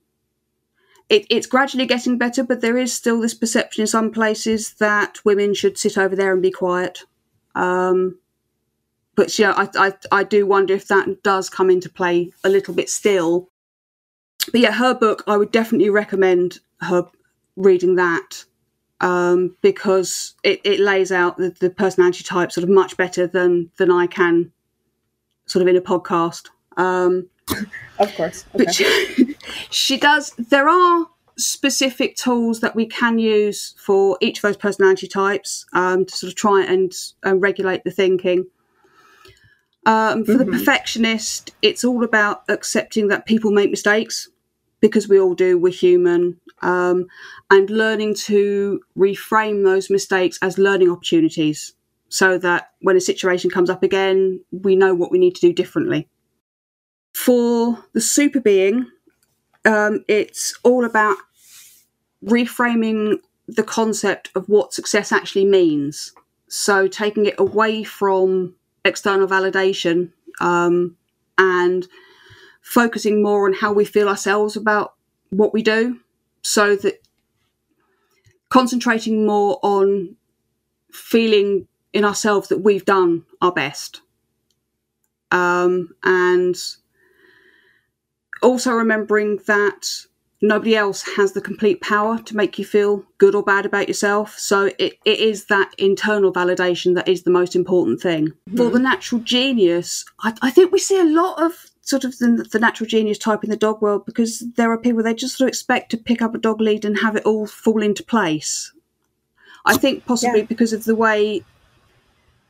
[1.09, 5.19] it, it's gradually getting better, but there is still this perception in some places that
[5.23, 7.03] women should sit over there and be quiet.
[7.55, 8.19] Um,
[9.15, 12.73] but yeah, I, I, I do wonder if that does come into play a little
[12.73, 13.49] bit still.
[14.51, 17.05] But yeah, her book, I would definitely recommend her
[17.55, 18.45] reading that
[19.01, 23.71] um, because it, it lays out the, the personality type sort of much better than
[23.77, 24.51] than I can
[25.45, 26.49] sort of in a podcast.
[26.77, 27.29] Um,
[27.99, 28.45] of course.
[28.53, 28.65] Okay.
[28.65, 29.26] But she,
[29.69, 30.33] she does.
[30.37, 31.07] There are
[31.37, 36.31] specific tools that we can use for each of those personality types um, to sort
[36.31, 36.91] of try and
[37.25, 38.45] uh, regulate the thinking.
[39.85, 40.51] Um, for mm-hmm.
[40.51, 44.29] the perfectionist, it's all about accepting that people make mistakes
[44.81, 47.07] because we all do, we're human, um,
[47.49, 51.73] and learning to reframe those mistakes as learning opportunities.
[52.09, 55.53] so that when a situation comes up again, we know what we need to do
[55.53, 56.07] differently.
[57.13, 58.85] For the super being,
[59.67, 61.17] um, it's all about
[62.25, 66.13] reframing the concept of what success actually means.
[66.47, 68.55] So taking it away from
[68.85, 70.95] external validation um,
[71.37, 71.87] and
[72.61, 74.95] focusing more on how we feel ourselves about
[75.29, 75.99] what we do
[76.41, 77.01] so that
[78.49, 80.15] concentrating more on
[80.91, 84.01] feeling in ourselves that we've done our best
[85.31, 86.55] um, and
[88.41, 89.87] also remembering that
[90.41, 94.37] nobody else has the complete power to make you feel good or bad about yourself.
[94.37, 98.27] So it, it is that internal validation that is the most important thing.
[98.27, 98.57] Mm-hmm.
[98.57, 102.47] For the natural genius, I, I, think we see a lot of sort of the,
[102.51, 105.47] the, natural genius type in the dog world because there are people they just sort
[105.47, 108.71] of expect to pick up a dog lead and have it all fall into place.
[109.65, 110.45] I think possibly yeah.
[110.45, 111.43] because of the way,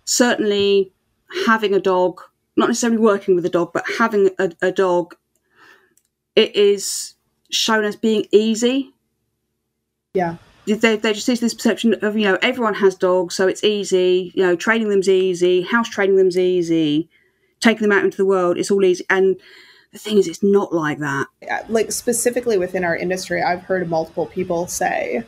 [0.05, 0.91] certainly
[1.45, 2.21] having a dog,
[2.55, 5.15] not necessarily working with a dog, but having a, a dog,
[6.37, 7.15] it is
[7.49, 8.93] shown as being easy.
[10.13, 10.37] Yeah.
[10.67, 14.31] They, they just see this perception of, you know, everyone has dogs, so it's easy,
[14.35, 17.09] you know, training them's easy, house training them's easy,
[17.59, 19.03] taking them out into the world, it's all easy.
[19.09, 19.37] And
[19.93, 21.27] the thing is, it's not like that.
[21.69, 25.23] Like, specifically within our industry, I've heard multiple people say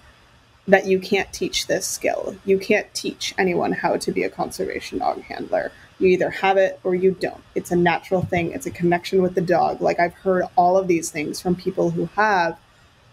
[0.68, 2.36] that you can't teach this skill.
[2.46, 5.72] You can't teach anyone how to be a conservation dog handler.
[6.00, 7.44] You either have it or you don't.
[7.56, 8.52] It's a natural thing.
[8.52, 9.82] It's a connection with the dog.
[9.82, 12.58] Like I've heard all of these things from people who have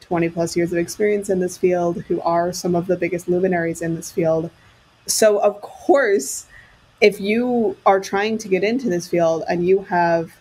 [0.00, 3.82] 20 plus years of experience in this field, who are some of the biggest luminaries
[3.82, 4.50] in this field.
[5.06, 6.46] So, of course,
[7.00, 10.36] if you are trying to get into this field and you have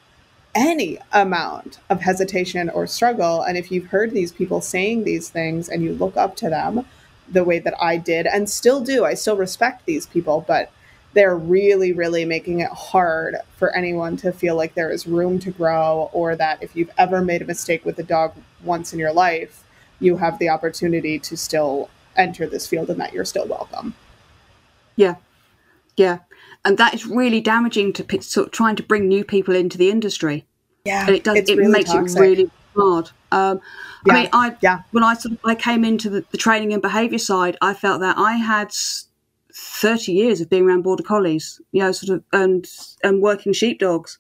[0.53, 5.67] any amount of hesitation or struggle, and if you've heard these people saying these things
[5.67, 6.85] and you look up to them
[7.27, 10.71] the way that I did and still do, I still respect these people, but
[11.16, 15.49] they're really, really making it hard for anyone to feel like there is room to
[15.49, 19.13] grow, or that if you've ever made a mistake with a dog once in your
[19.13, 19.63] life,
[19.99, 23.95] you have the opportunity to still enter this field and that you're still welcome.
[24.97, 25.16] Yeah.
[25.97, 26.20] Yeah.
[26.66, 29.89] And that is really damaging to sort of trying to bring new people into the
[29.89, 30.45] industry.
[30.84, 31.05] Yeah.
[31.07, 32.18] And it does, it really makes toxic.
[32.18, 33.09] it really hard.
[33.32, 33.61] Um,
[34.05, 34.13] yeah.
[34.13, 34.82] I mean, I, yeah.
[34.91, 38.01] when I sort of, I came into the, the training and behavior side, I felt
[38.01, 38.74] that I had
[39.55, 42.67] 30 years of being around border collies, you know, sort of, and,
[43.03, 44.19] and working sheepdogs.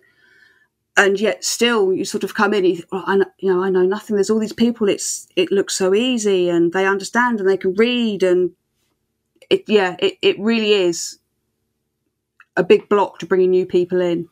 [0.97, 3.69] And yet still you sort of come in, you, oh, I know, you know, I
[3.69, 4.15] know nothing.
[4.15, 4.87] There's all these people.
[4.87, 8.23] It's, it looks so easy and they understand and they can read.
[8.23, 8.51] And
[9.49, 11.19] it, yeah, it, it really is
[12.55, 14.29] a big block to bringing new people in.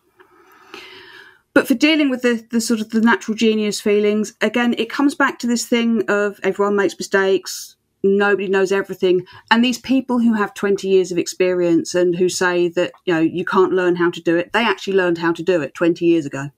[1.54, 5.16] But for dealing with the, the sort of the natural genius feelings, again, it comes
[5.16, 9.26] back to this thing of everyone makes mistakes, nobody knows everything.
[9.50, 13.22] And these people who have 20 years of experience and who say that, you know,
[13.22, 16.06] you can't learn how to do it, they actually learned how to do it 20
[16.06, 16.50] years ago.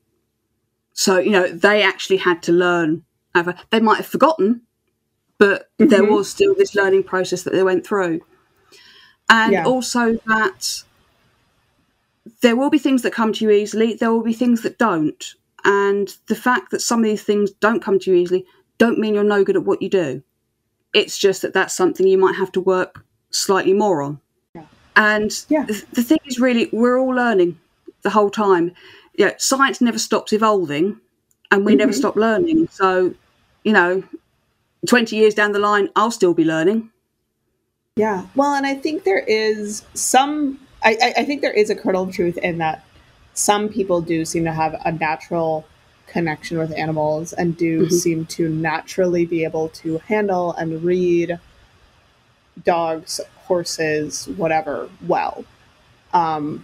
[0.93, 3.03] So, you know, they actually had to learn.
[3.69, 4.61] They might have forgotten,
[5.37, 5.89] but mm-hmm.
[5.89, 8.21] there was still this learning process that they went through.
[9.29, 9.65] And yeah.
[9.65, 10.83] also that
[12.41, 15.33] there will be things that come to you easily, there will be things that don't.
[15.63, 18.45] And the fact that some of these things don't come to you easily
[18.77, 20.23] don't mean you're no good at what you do.
[20.95, 24.21] It's just that that's something you might have to work slightly more on.
[24.55, 24.63] Yeah.
[24.95, 25.65] And yeah.
[25.65, 27.59] The, the, thing is, really, we're all learning
[28.01, 28.71] the whole time.
[29.17, 30.97] Yeah, science never stops evolving,
[31.51, 31.79] and we mm-hmm.
[31.79, 32.69] never stop learning.
[32.71, 33.13] So,
[33.65, 34.03] you know,
[34.87, 36.89] 20 years down the line, I'll still be learning.
[37.97, 38.25] Yeah.
[38.33, 42.13] Well, and I think there is some, I, I think there is a kernel of
[42.13, 42.85] truth in that
[43.33, 45.65] some people do seem to have a natural
[46.07, 47.93] connection with animals and do mm-hmm.
[47.93, 51.39] seem to naturally be able to handle and read
[52.63, 55.45] dogs, horses, whatever, well.
[56.13, 56.63] Um,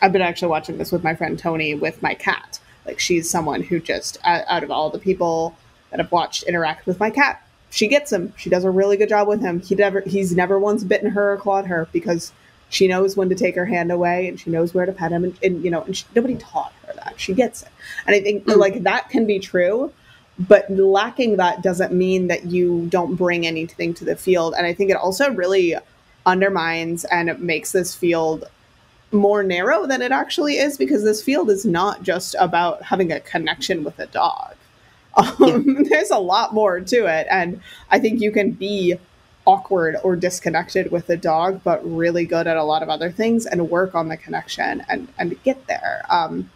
[0.00, 2.58] I've been actually watching this with my friend Tony with my cat.
[2.84, 5.56] Like, she's someone who just, out of all the people
[5.90, 8.34] that I've watched interact with my cat, she gets him.
[8.36, 9.60] She does a really good job with him.
[9.60, 12.32] He never, he's never once bitten her or clawed her because
[12.72, 15.24] she knows when to take her hand away and she knows where to pet him.
[15.24, 17.20] And, and you know, and she, nobody taught her that.
[17.20, 17.68] She gets it.
[18.06, 18.56] And I think mm.
[18.56, 19.92] like that can be true,
[20.38, 24.54] but lacking that doesn't mean that you don't bring anything to the field.
[24.56, 25.76] And I think it also really
[26.24, 28.46] undermines and it makes this field
[29.12, 33.20] more narrow than it actually is because this field is not just about having a
[33.20, 34.54] connection with a dog.
[35.14, 35.82] Um, yeah.
[35.90, 37.26] There's a lot more to it.
[37.30, 37.60] And
[37.90, 38.96] I think you can be
[39.46, 43.46] awkward or disconnected with a dog, but really good at a lot of other things
[43.46, 46.04] and work on the connection and, and get there.
[46.08, 46.50] Um,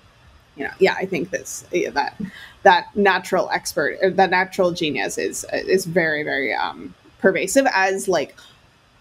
[0.57, 2.19] you know, yeah, I think this yeah, that
[2.63, 8.35] that natural expert, uh, that natural genius is is very very um, pervasive as like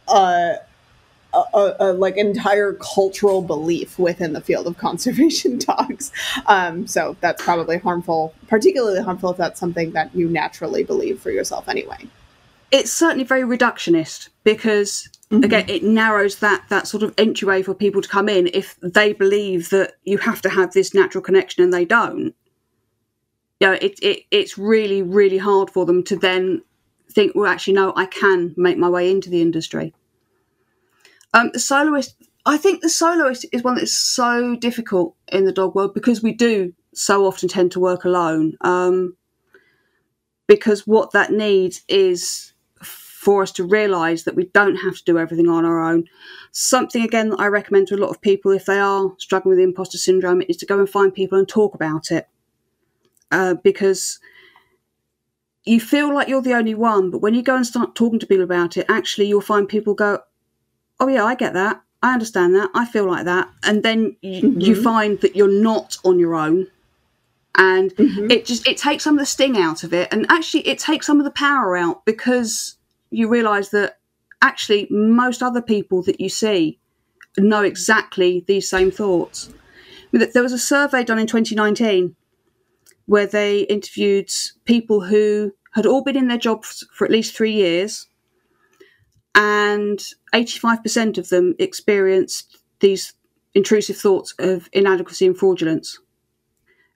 [0.10, 0.58] a
[1.34, 6.12] a, a, a, like entire cultural belief within the field of conservation dogs.
[6.48, 11.32] Um, so that's probably harmful, particularly harmful if that's something that you naturally believe for
[11.32, 12.08] yourself anyway.
[12.72, 15.44] It's certainly very reductionist because mm-hmm.
[15.44, 19.14] again it narrows that that sort of entryway for people to come in if they
[19.14, 22.34] believe that you have to have this natural connection and they don't.
[23.60, 26.62] You know, it, it it's really really hard for them to then
[27.16, 29.94] think, well, actually, no, I can make my way into the industry.
[31.34, 35.74] Um, the soloist, I think the soloist is one that's so difficult in the dog
[35.74, 38.58] world because we do so often tend to work alone.
[38.62, 39.16] Um,
[40.48, 42.54] because what that needs is
[43.26, 46.08] for us to realize that we don't have to do everything on our own.
[46.52, 49.64] Something again that I recommend to a lot of people if they are struggling with
[49.64, 52.28] imposter syndrome is to go and find people and talk about it.
[53.32, 54.20] Uh, because
[55.64, 58.28] you feel like you're the only one, but when you go and start talking to
[58.28, 60.20] people about it, actually you'll find people go,
[61.00, 61.82] Oh yeah, I get that.
[62.04, 62.70] I understand that.
[62.76, 63.50] I feel like that.
[63.64, 64.62] And then you, mm-hmm.
[64.62, 66.68] you find that you're not on your own.
[67.58, 68.30] And mm-hmm.
[68.30, 70.10] it just it takes some of the sting out of it.
[70.12, 72.76] And actually it takes some of the power out because
[73.16, 74.00] you realise that
[74.42, 76.80] actually most other people that you see
[77.38, 79.54] know exactly these same thoughts.
[80.12, 82.16] There was a survey done in 2019
[83.06, 84.30] where they interviewed
[84.66, 88.08] people who had all been in their jobs for at least three years,
[89.36, 90.00] and
[90.34, 93.14] 85% of them experienced these
[93.54, 96.00] intrusive thoughts of inadequacy and fraudulence.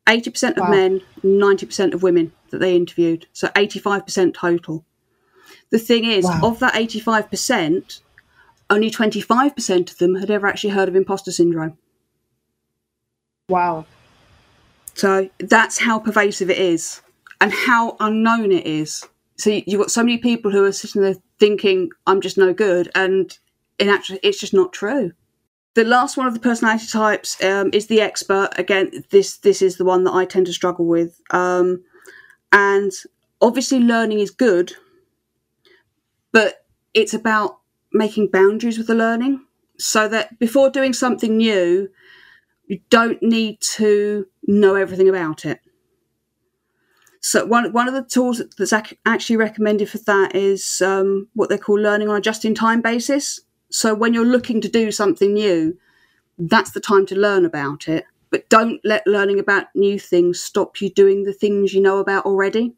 [0.08, 0.70] 80% of wow.
[0.70, 4.86] men, 90% of women that they interviewed, so 85% total.
[5.72, 6.42] The thing is, wow.
[6.44, 8.00] of that 85%,
[8.70, 11.78] only 25% of them had ever actually heard of imposter syndrome.
[13.48, 13.86] Wow.
[14.94, 17.02] So that's how pervasive it is
[17.42, 19.06] and how unknown it is.
[19.38, 22.90] So you've got so many people who are sitting there thinking, I'm just no good.
[22.96, 23.36] And
[23.80, 25.12] in actually, it's just not true.
[25.76, 28.50] The last one of the personality types um, is the expert.
[28.58, 31.22] Again, this this is the one that I tend to struggle with.
[31.30, 31.84] Um,
[32.52, 32.92] and
[33.40, 34.74] obviously, learning is good,
[36.32, 37.60] but it's about
[37.92, 39.46] making boundaries with the learning
[39.78, 41.90] so that before doing something new,
[42.68, 45.60] you don't need to know everything about it.
[47.22, 48.74] So one one of the tools that's
[49.06, 53.42] actually recommended for that is um, what they call learning on a just-in-time basis.
[53.70, 55.78] So when you're looking to do something new,
[56.38, 58.06] that's the time to learn about it.
[58.32, 62.26] But don't let learning about new things stop you doing the things you know about
[62.26, 62.76] already.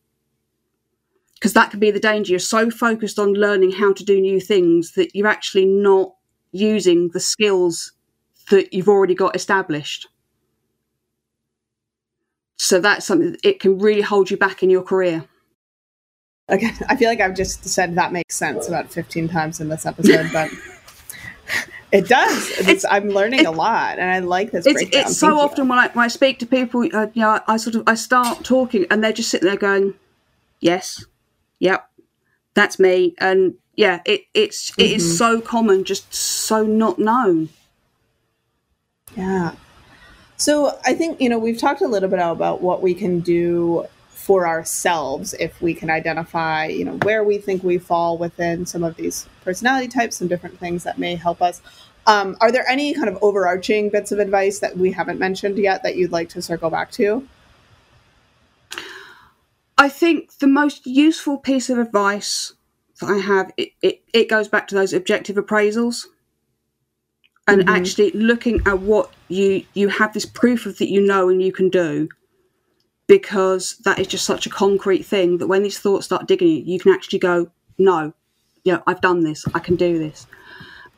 [1.42, 2.30] Because that can be the danger.
[2.30, 6.14] You're so focused on learning how to do new things that you're actually not
[6.52, 7.94] using the skills
[8.52, 10.08] that you've already got established.
[12.58, 15.26] So that's something that it can really hold you back in your career.
[16.48, 19.88] Okay, I feel like I've just said that makes sense about 15 times in this
[19.88, 20.52] episode, but
[21.92, 22.50] it does.
[22.52, 24.68] It's, it's, I'm learning a lot, and I like this.
[24.68, 27.58] It's, it's so often when I, when I speak to people, uh, you know, I
[27.58, 29.96] sort of I start talking, and they're just sitting there going,
[30.60, 31.04] "Yes,
[31.62, 31.90] yep,
[32.54, 34.82] that's me," and yeah, it it's mm-hmm.
[34.82, 35.16] it is mm-hmm.
[35.16, 37.50] so common, just so not known.
[39.16, 39.54] Yeah.
[40.38, 43.86] So I think, you know, we've talked a little bit about what we can do
[44.10, 48.84] for ourselves if we can identify, you know, where we think we fall within some
[48.84, 51.62] of these personality types and different things that may help us.
[52.08, 55.84] Um, are there any kind of overarching bits of advice that we haven't mentioned yet
[55.84, 57.28] that you'd like to circle back to?
[59.82, 62.54] I think the most useful piece of advice
[63.00, 66.06] that I have it, it, it goes back to those objective appraisals
[67.48, 67.70] and mm-hmm.
[67.70, 71.52] actually looking at what you you have this proof of that you know and you
[71.52, 72.08] can do
[73.08, 76.62] because that is just such a concrete thing that when these thoughts start digging you
[76.64, 78.14] you can actually go no
[78.64, 79.46] yeah i've done this.
[79.56, 80.28] I can do this.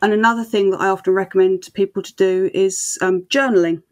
[0.02, 3.82] And another thing that i often recommend to people to do is um, journaling.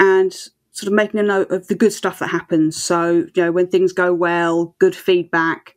[0.00, 0.34] And
[0.74, 3.66] sort of making a note of the good stuff that happens so you know when
[3.66, 5.74] things go well good feedback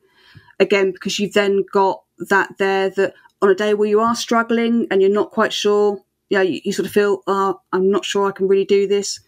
[0.60, 4.86] again because you've then got that there that on a day where you are struggling
[4.92, 8.28] and you're not quite sure yeah, you, you, sort of feel, oh, I'm not sure
[8.28, 9.20] I can really do this.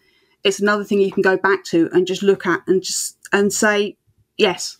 [0.44, 3.52] It's another thing you can go back to and just look at and just and
[3.52, 3.96] say,
[4.36, 4.78] yes,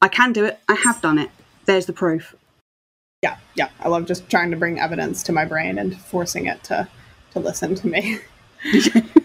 [0.00, 0.58] I can do it.
[0.68, 1.30] I have done it.
[1.66, 2.34] There's the proof.
[3.22, 3.68] Yeah, yeah.
[3.80, 6.88] I love just trying to bring evidence to my brain and forcing it to
[7.32, 8.18] to listen to me.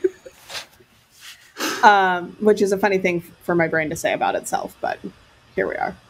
[1.84, 5.00] um, which is a funny thing for my brain to say about itself, but
[5.56, 5.96] here we are.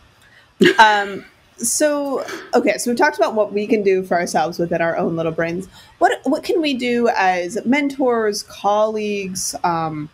[0.79, 1.25] Um,
[1.57, 5.15] so okay so we talked about what we can do for ourselves within our own
[5.15, 5.67] little brains
[5.99, 10.09] what what can we do as mentors colleagues um,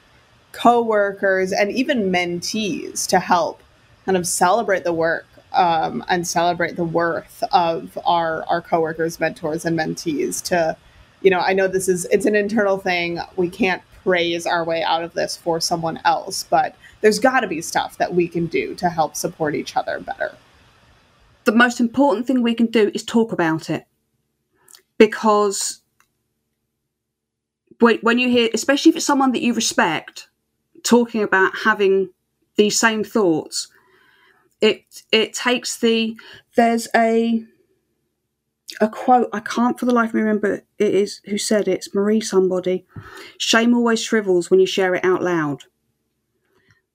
[0.51, 3.61] co-workers and even mentees to help
[4.05, 9.65] kind of celebrate the work um, and celebrate the worth of our our coworkers, mentors,
[9.65, 10.43] and mentees.
[10.45, 10.77] To,
[11.21, 13.19] you know, I know this is it's an internal thing.
[13.35, 17.47] We can't praise our way out of this for someone else, but there's got to
[17.47, 20.35] be stuff that we can do to help support each other better.
[21.45, 23.85] The most important thing we can do is talk about it
[24.97, 25.81] because
[27.79, 30.27] when you hear, especially if it's someone that you respect,
[30.83, 32.09] talking about having
[32.57, 33.69] these same thoughts,
[34.61, 36.17] it it takes the
[36.55, 37.43] there's a
[38.79, 41.73] a quote I can't for the life of me remember it is who said it.
[41.73, 42.85] It's Marie somebody.
[43.37, 45.63] Shame always shrivels when you share it out loud.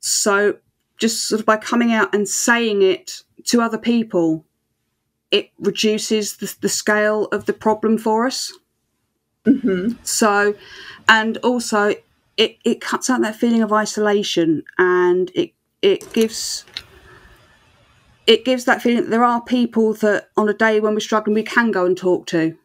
[0.01, 0.57] So
[0.99, 4.45] just sort of by coming out and saying it to other people,
[5.31, 8.53] it reduces the, the scale of the problem for us.
[9.45, 9.93] Mm-hmm.
[10.03, 10.55] So,
[11.09, 11.95] and also
[12.37, 16.65] it, it cuts out that feeling of isolation and it it gives
[18.27, 21.35] it gives that feeling that there are people that on a day when we're struggling
[21.35, 22.57] we can go and talk to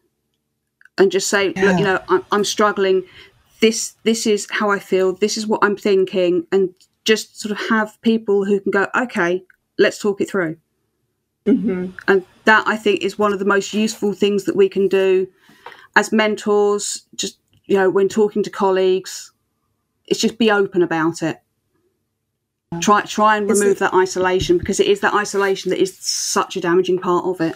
[0.97, 1.63] and just say yeah.
[1.63, 3.03] look you know I'm, I'm struggling.
[3.61, 5.13] This this is how i feel.
[5.13, 6.45] This is what i'm thinking.
[6.51, 6.73] And
[7.05, 9.43] just sort of have people who can go okay
[9.77, 10.57] let's talk it through.
[11.45, 11.91] Mm-hmm.
[12.07, 15.25] and that i think is one of the most useful things that we can do
[15.95, 19.31] as mentors just you know when talking to colleagues
[20.05, 21.41] it's just be open about it
[22.81, 26.55] try try and remove it, that isolation because it is that isolation that is such
[26.55, 27.55] a damaging part of it.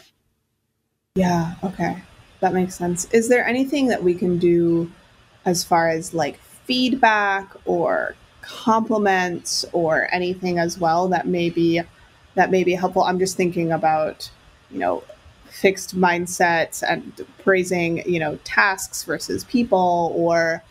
[1.16, 2.02] Yeah okay.
[2.40, 3.06] That makes sense.
[3.12, 4.92] Is there anything that we can do
[5.46, 11.82] as far as like feedback or compliments or anything as well that may be
[12.36, 13.04] that may be helpful?
[13.04, 14.30] I'm just thinking about
[14.72, 15.04] you know
[15.46, 20.64] fixed mindsets and praising you know tasks versus people or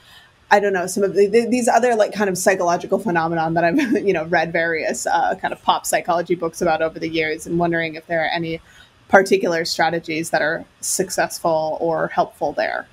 [0.53, 3.79] I don't know some of the, these other like kind of psychological phenomenon that I've
[4.07, 7.59] you know read various uh, kind of pop psychology books about over the years, and
[7.59, 8.61] wondering if there are any
[9.09, 12.87] particular strategies that are successful or helpful there.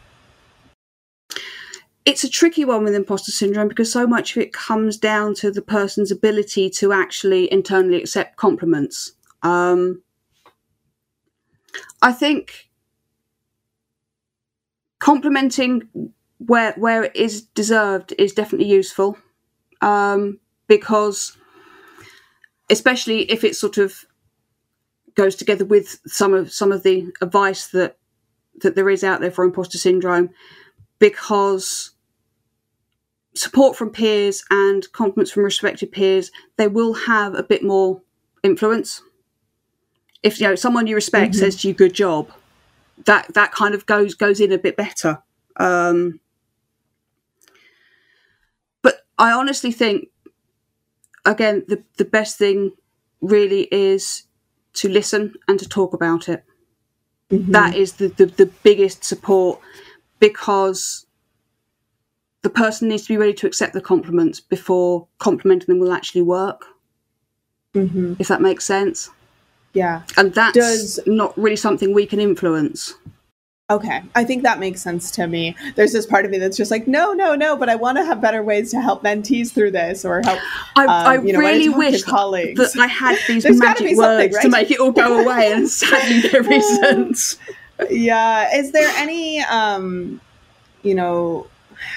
[2.05, 5.51] It's a tricky one with imposter syndrome because so much of it comes down to
[5.51, 9.11] the person's ability to actually internally accept compliments.
[9.43, 10.01] Um,
[12.01, 12.69] I think
[14.99, 19.17] complimenting where where it is deserved is definitely useful
[19.81, 21.37] um, because
[22.69, 24.05] especially if it sort of
[25.15, 27.97] goes together with some of some of the advice that
[28.61, 30.29] that there is out there for imposter syndrome
[30.97, 31.91] because
[33.33, 38.01] support from peers and compliments from respected peers they will have a bit more
[38.43, 39.01] influence
[40.23, 41.39] if you know someone you respect mm-hmm.
[41.39, 42.31] says to you good job
[43.05, 45.21] that that kind of goes goes in a bit better
[45.57, 46.19] um,
[49.19, 50.07] I honestly think,
[51.25, 52.71] again, the, the best thing
[53.21, 54.23] really is
[54.75, 56.43] to listen and to talk about it.
[57.29, 57.51] Mm-hmm.
[57.51, 59.59] That is the, the, the biggest support
[60.19, 61.05] because
[62.41, 66.21] the person needs to be ready to accept the compliments before complimenting them will actually
[66.21, 66.65] work.
[67.75, 68.13] Mm-hmm.
[68.19, 69.09] If that makes sense.
[69.73, 70.03] Yeah.
[70.17, 70.99] And that's Does...
[71.05, 72.95] not really something we can influence.
[73.69, 75.55] Okay, I think that makes sense to me.
[75.75, 78.03] There's this part of me that's just like, no, no, no, but I want to
[78.05, 80.39] have better ways to help mentees through this or help.
[80.75, 82.73] I, um, I you know, really wish colleagues.
[82.73, 84.41] that I had these magic words right?
[84.41, 87.37] to make it all go away, and sadly there isn't.
[87.91, 90.19] yeah, is there any, um,
[90.81, 91.45] you know,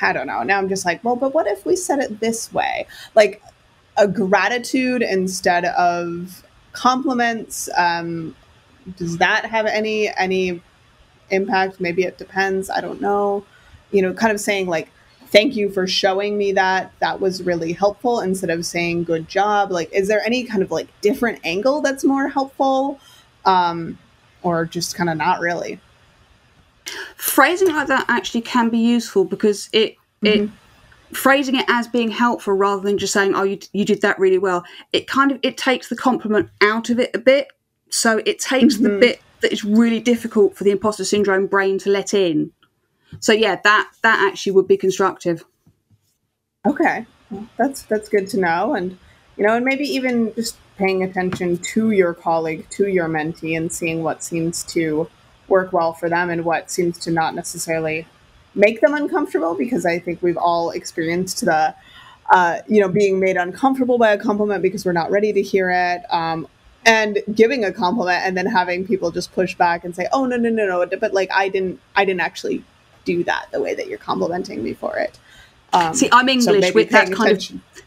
[0.03, 0.43] I don't know.
[0.43, 3.43] Now I'm just like, well, but what if we said it this way, like
[3.97, 7.71] a gratitude instead of compliments?
[7.79, 8.37] Um,
[8.99, 10.61] does that have any any
[11.31, 11.81] impact.
[11.81, 12.71] Maybe it depends.
[12.71, 13.45] I don't know.
[13.91, 14.89] You know, kind of saying like,
[15.27, 16.93] thank you for showing me that.
[17.01, 19.71] That was really helpful instead of saying good job.
[19.71, 23.01] Like, is there any kind of like different angle that's more helpful?
[23.45, 23.99] Um,
[24.43, 25.81] or just kind of not really?
[27.17, 30.45] Phrasing like that actually can be useful because it, mm-hmm.
[30.45, 30.51] it,
[31.17, 34.39] phrasing it as being helpful rather than just saying oh you, you did that really
[34.39, 34.65] well
[34.95, 37.49] it kind of it takes the compliment out of it a bit
[37.91, 38.85] so it takes mm-hmm.
[38.85, 42.53] the bit that is really difficult for the imposter syndrome brain to let in.
[43.21, 45.45] So yeah, that that actually would be constructive.
[46.67, 47.07] Okay,
[47.57, 48.99] that's that's good to know, and
[49.37, 53.73] you know, and maybe even just paying attention to your colleague, to your mentee, and
[53.73, 55.09] seeing what seems to
[55.49, 58.07] work well for them and what seems to not necessarily
[58.55, 59.55] make them uncomfortable.
[59.55, 61.75] Because I think we've all experienced the
[62.33, 65.71] uh, you know, being made uncomfortable by a compliment because we're not ready to hear
[65.71, 66.47] it, um,
[66.85, 70.37] and giving a compliment and then having people just push back and say oh no
[70.37, 72.63] no no no but like i didn't i didn't actually
[73.05, 75.19] do that the way that you're complimenting me for it
[75.73, 77.63] um, see i'm english so with that kind attention.
[77.75, 77.83] of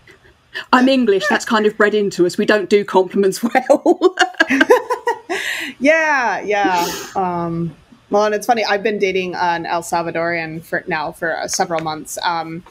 [0.71, 4.15] i'm english that's kind of bred into us we don't do compliments well
[5.79, 6.87] yeah, yeah.
[7.15, 7.75] Um,
[8.09, 8.63] well, and it's funny.
[8.63, 12.17] I've been dating an El Salvadorian for now for uh, several months.
[12.23, 12.63] Um,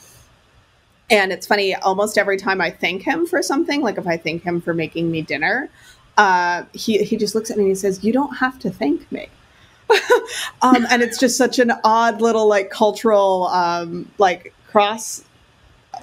[1.11, 1.75] and it's funny.
[1.75, 5.11] Almost every time I thank him for something, like if I thank him for making
[5.11, 5.69] me dinner,
[6.17, 9.11] uh, he he just looks at me and he says, "You don't have to thank
[9.11, 9.29] me."
[10.63, 15.25] um, and it's just such an odd little like cultural um, like cross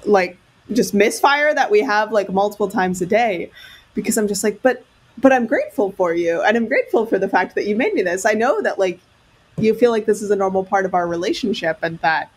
[0.06, 0.38] like
[0.72, 3.52] just misfire that we have like multiple times a day
[3.94, 4.86] because I'm just like, but
[5.18, 8.02] but I'm grateful for you and I'm grateful for the fact that you made me
[8.02, 8.26] this.
[8.26, 9.00] I know that like
[9.58, 12.32] you feel like this is a normal part of our relationship and that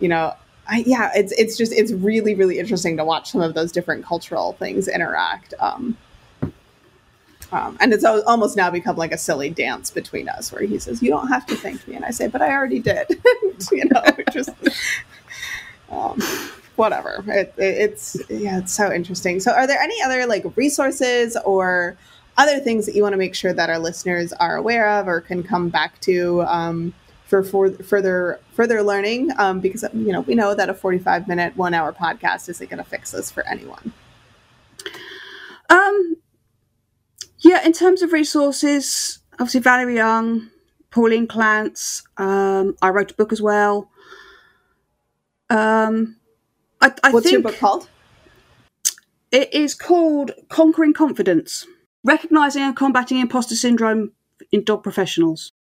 [0.00, 0.34] you know
[0.68, 4.04] I, yeah it's it's just it's really really interesting to watch some of those different
[4.04, 5.96] cultural things interact um,
[7.52, 11.02] um, and it's almost now become like a silly dance between us where he says
[11.02, 13.06] you don't have to thank me and i say but i already did
[13.72, 14.50] you know just
[15.90, 16.20] um,
[16.78, 17.24] whatever.
[17.26, 19.40] It, it, it's yeah, it's so interesting.
[19.40, 21.98] So, are there any other like resources or
[22.36, 25.20] other things that you want to make sure that our listeners are aware of or
[25.20, 26.94] can come back to um,
[27.26, 29.30] for, for further further learning?
[29.38, 32.70] Um, because you know we know that a forty five minute one hour podcast isn't
[32.70, 33.92] going to fix this for anyone.
[35.68, 36.16] Um.
[37.40, 40.50] Yeah, in terms of resources, obviously Valerie Young,
[40.90, 42.02] Pauline Clance.
[42.16, 43.90] Um, I wrote a book as well.
[45.50, 46.16] Um,
[46.80, 47.88] I, I What's think your book called?
[49.30, 51.66] It is called Conquering Confidence
[52.04, 54.12] Recognizing and Combating Imposter Syndrome
[54.52, 55.52] in Dog Professionals.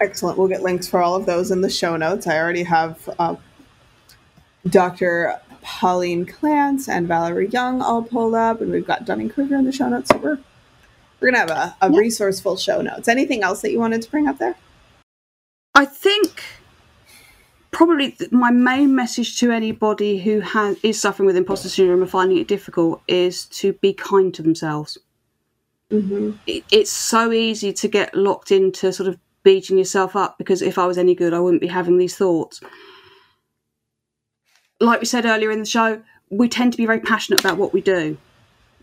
[0.00, 0.38] Excellent.
[0.38, 2.26] We'll get links for all of those in the show notes.
[2.26, 3.36] I already have uh,
[4.68, 5.40] Dr.
[5.62, 9.72] Pauline Clance and Valerie Young all pulled up, and we've got Dunning Kruger in the
[9.72, 10.10] show notes.
[10.10, 10.38] So we're
[11.20, 11.98] we're gonna have a, a yeah.
[11.98, 13.08] resourceful show notes.
[13.08, 14.56] Anything else that you wanted to bring up there?
[15.74, 16.42] I think
[17.70, 22.38] probably my main message to anybody who has is suffering with imposter syndrome and finding
[22.38, 24.96] it difficult is to be kind to themselves.
[25.90, 26.32] Mm-hmm.
[26.46, 30.78] It, it's so easy to get locked into sort of beating yourself up because if
[30.78, 32.60] I was any good, I wouldn't be having these thoughts.
[34.80, 37.72] Like we said earlier in the show, we tend to be very passionate about what
[37.72, 38.16] we do.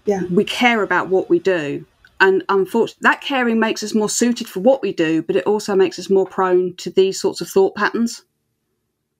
[0.06, 1.86] Yeah, we care about what we do,
[2.24, 5.76] and unfortunately, that caring makes us more suited for what we do, but it also
[5.76, 8.24] makes us more prone to these sorts of thought patterns.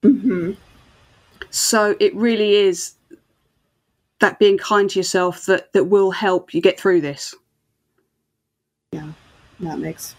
[0.02, 0.52] Mm-hmm.
[1.50, 2.94] So it really is
[4.20, 7.34] that being kind to yourself that that will help you get through this.
[8.92, 9.12] Yeah,
[9.60, 10.16] that makes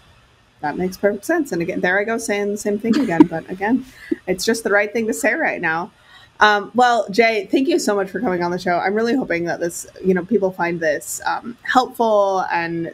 [0.61, 1.51] that makes perfect sense.
[1.51, 3.25] And again, there I go saying the same thing again.
[3.25, 3.83] but again,
[4.27, 5.91] it's just the right thing to say right now.
[6.39, 8.77] Um, well, Jay, thank you so much for coming on the show.
[8.77, 12.93] I'm really hoping that this, you know, people find this um, helpful and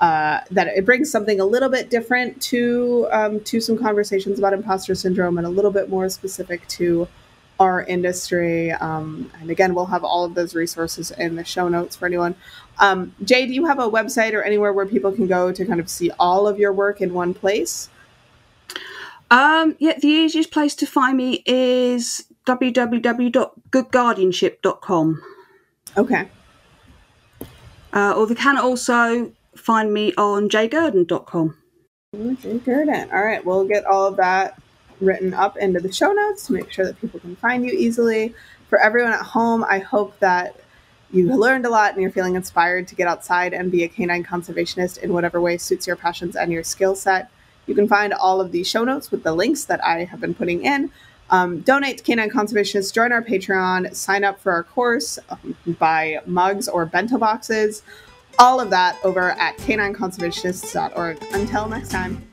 [0.00, 4.52] uh, that it brings something a little bit different to um, to some conversations about
[4.52, 7.08] imposter syndrome and a little bit more specific to
[7.60, 8.72] our industry.
[8.72, 12.34] Um, and again, we'll have all of those resources in the show notes for anyone.
[12.78, 15.78] Um, Jay, do you have a website or anywhere where people can go to kind
[15.78, 17.88] of see all of your work in one place?
[19.30, 25.22] Um, yeah, the easiest place to find me is www.goodguardianship.com.
[25.96, 26.28] Okay.
[27.92, 31.56] Uh, or they can also find me on jaygurden.com.
[32.14, 33.10] Jay Gurden.
[33.12, 34.60] All right, we'll get all of that
[35.00, 38.34] written up into the show notes to make sure that people can find you easily.
[38.68, 40.56] For everyone at home, I hope that
[41.10, 44.24] you learned a lot and you're feeling inspired to get outside and be a canine
[44.24, 47.30] conservationist in whatever way suits your passions and your skill set.
[47.66, 50.34] You can find all of the show notes with the links that I have been
[50.34, 50.90] putting in.
[51.32, 56.20] Um, donate to K9 Conservationists, join our Patreon, sign up for our course, um, buy
[56.26, 57.82] mugs or bento boxes
[58.38, 61.22] all of that over at k9conservationists.org.
[61.32, 62.31] Until next time.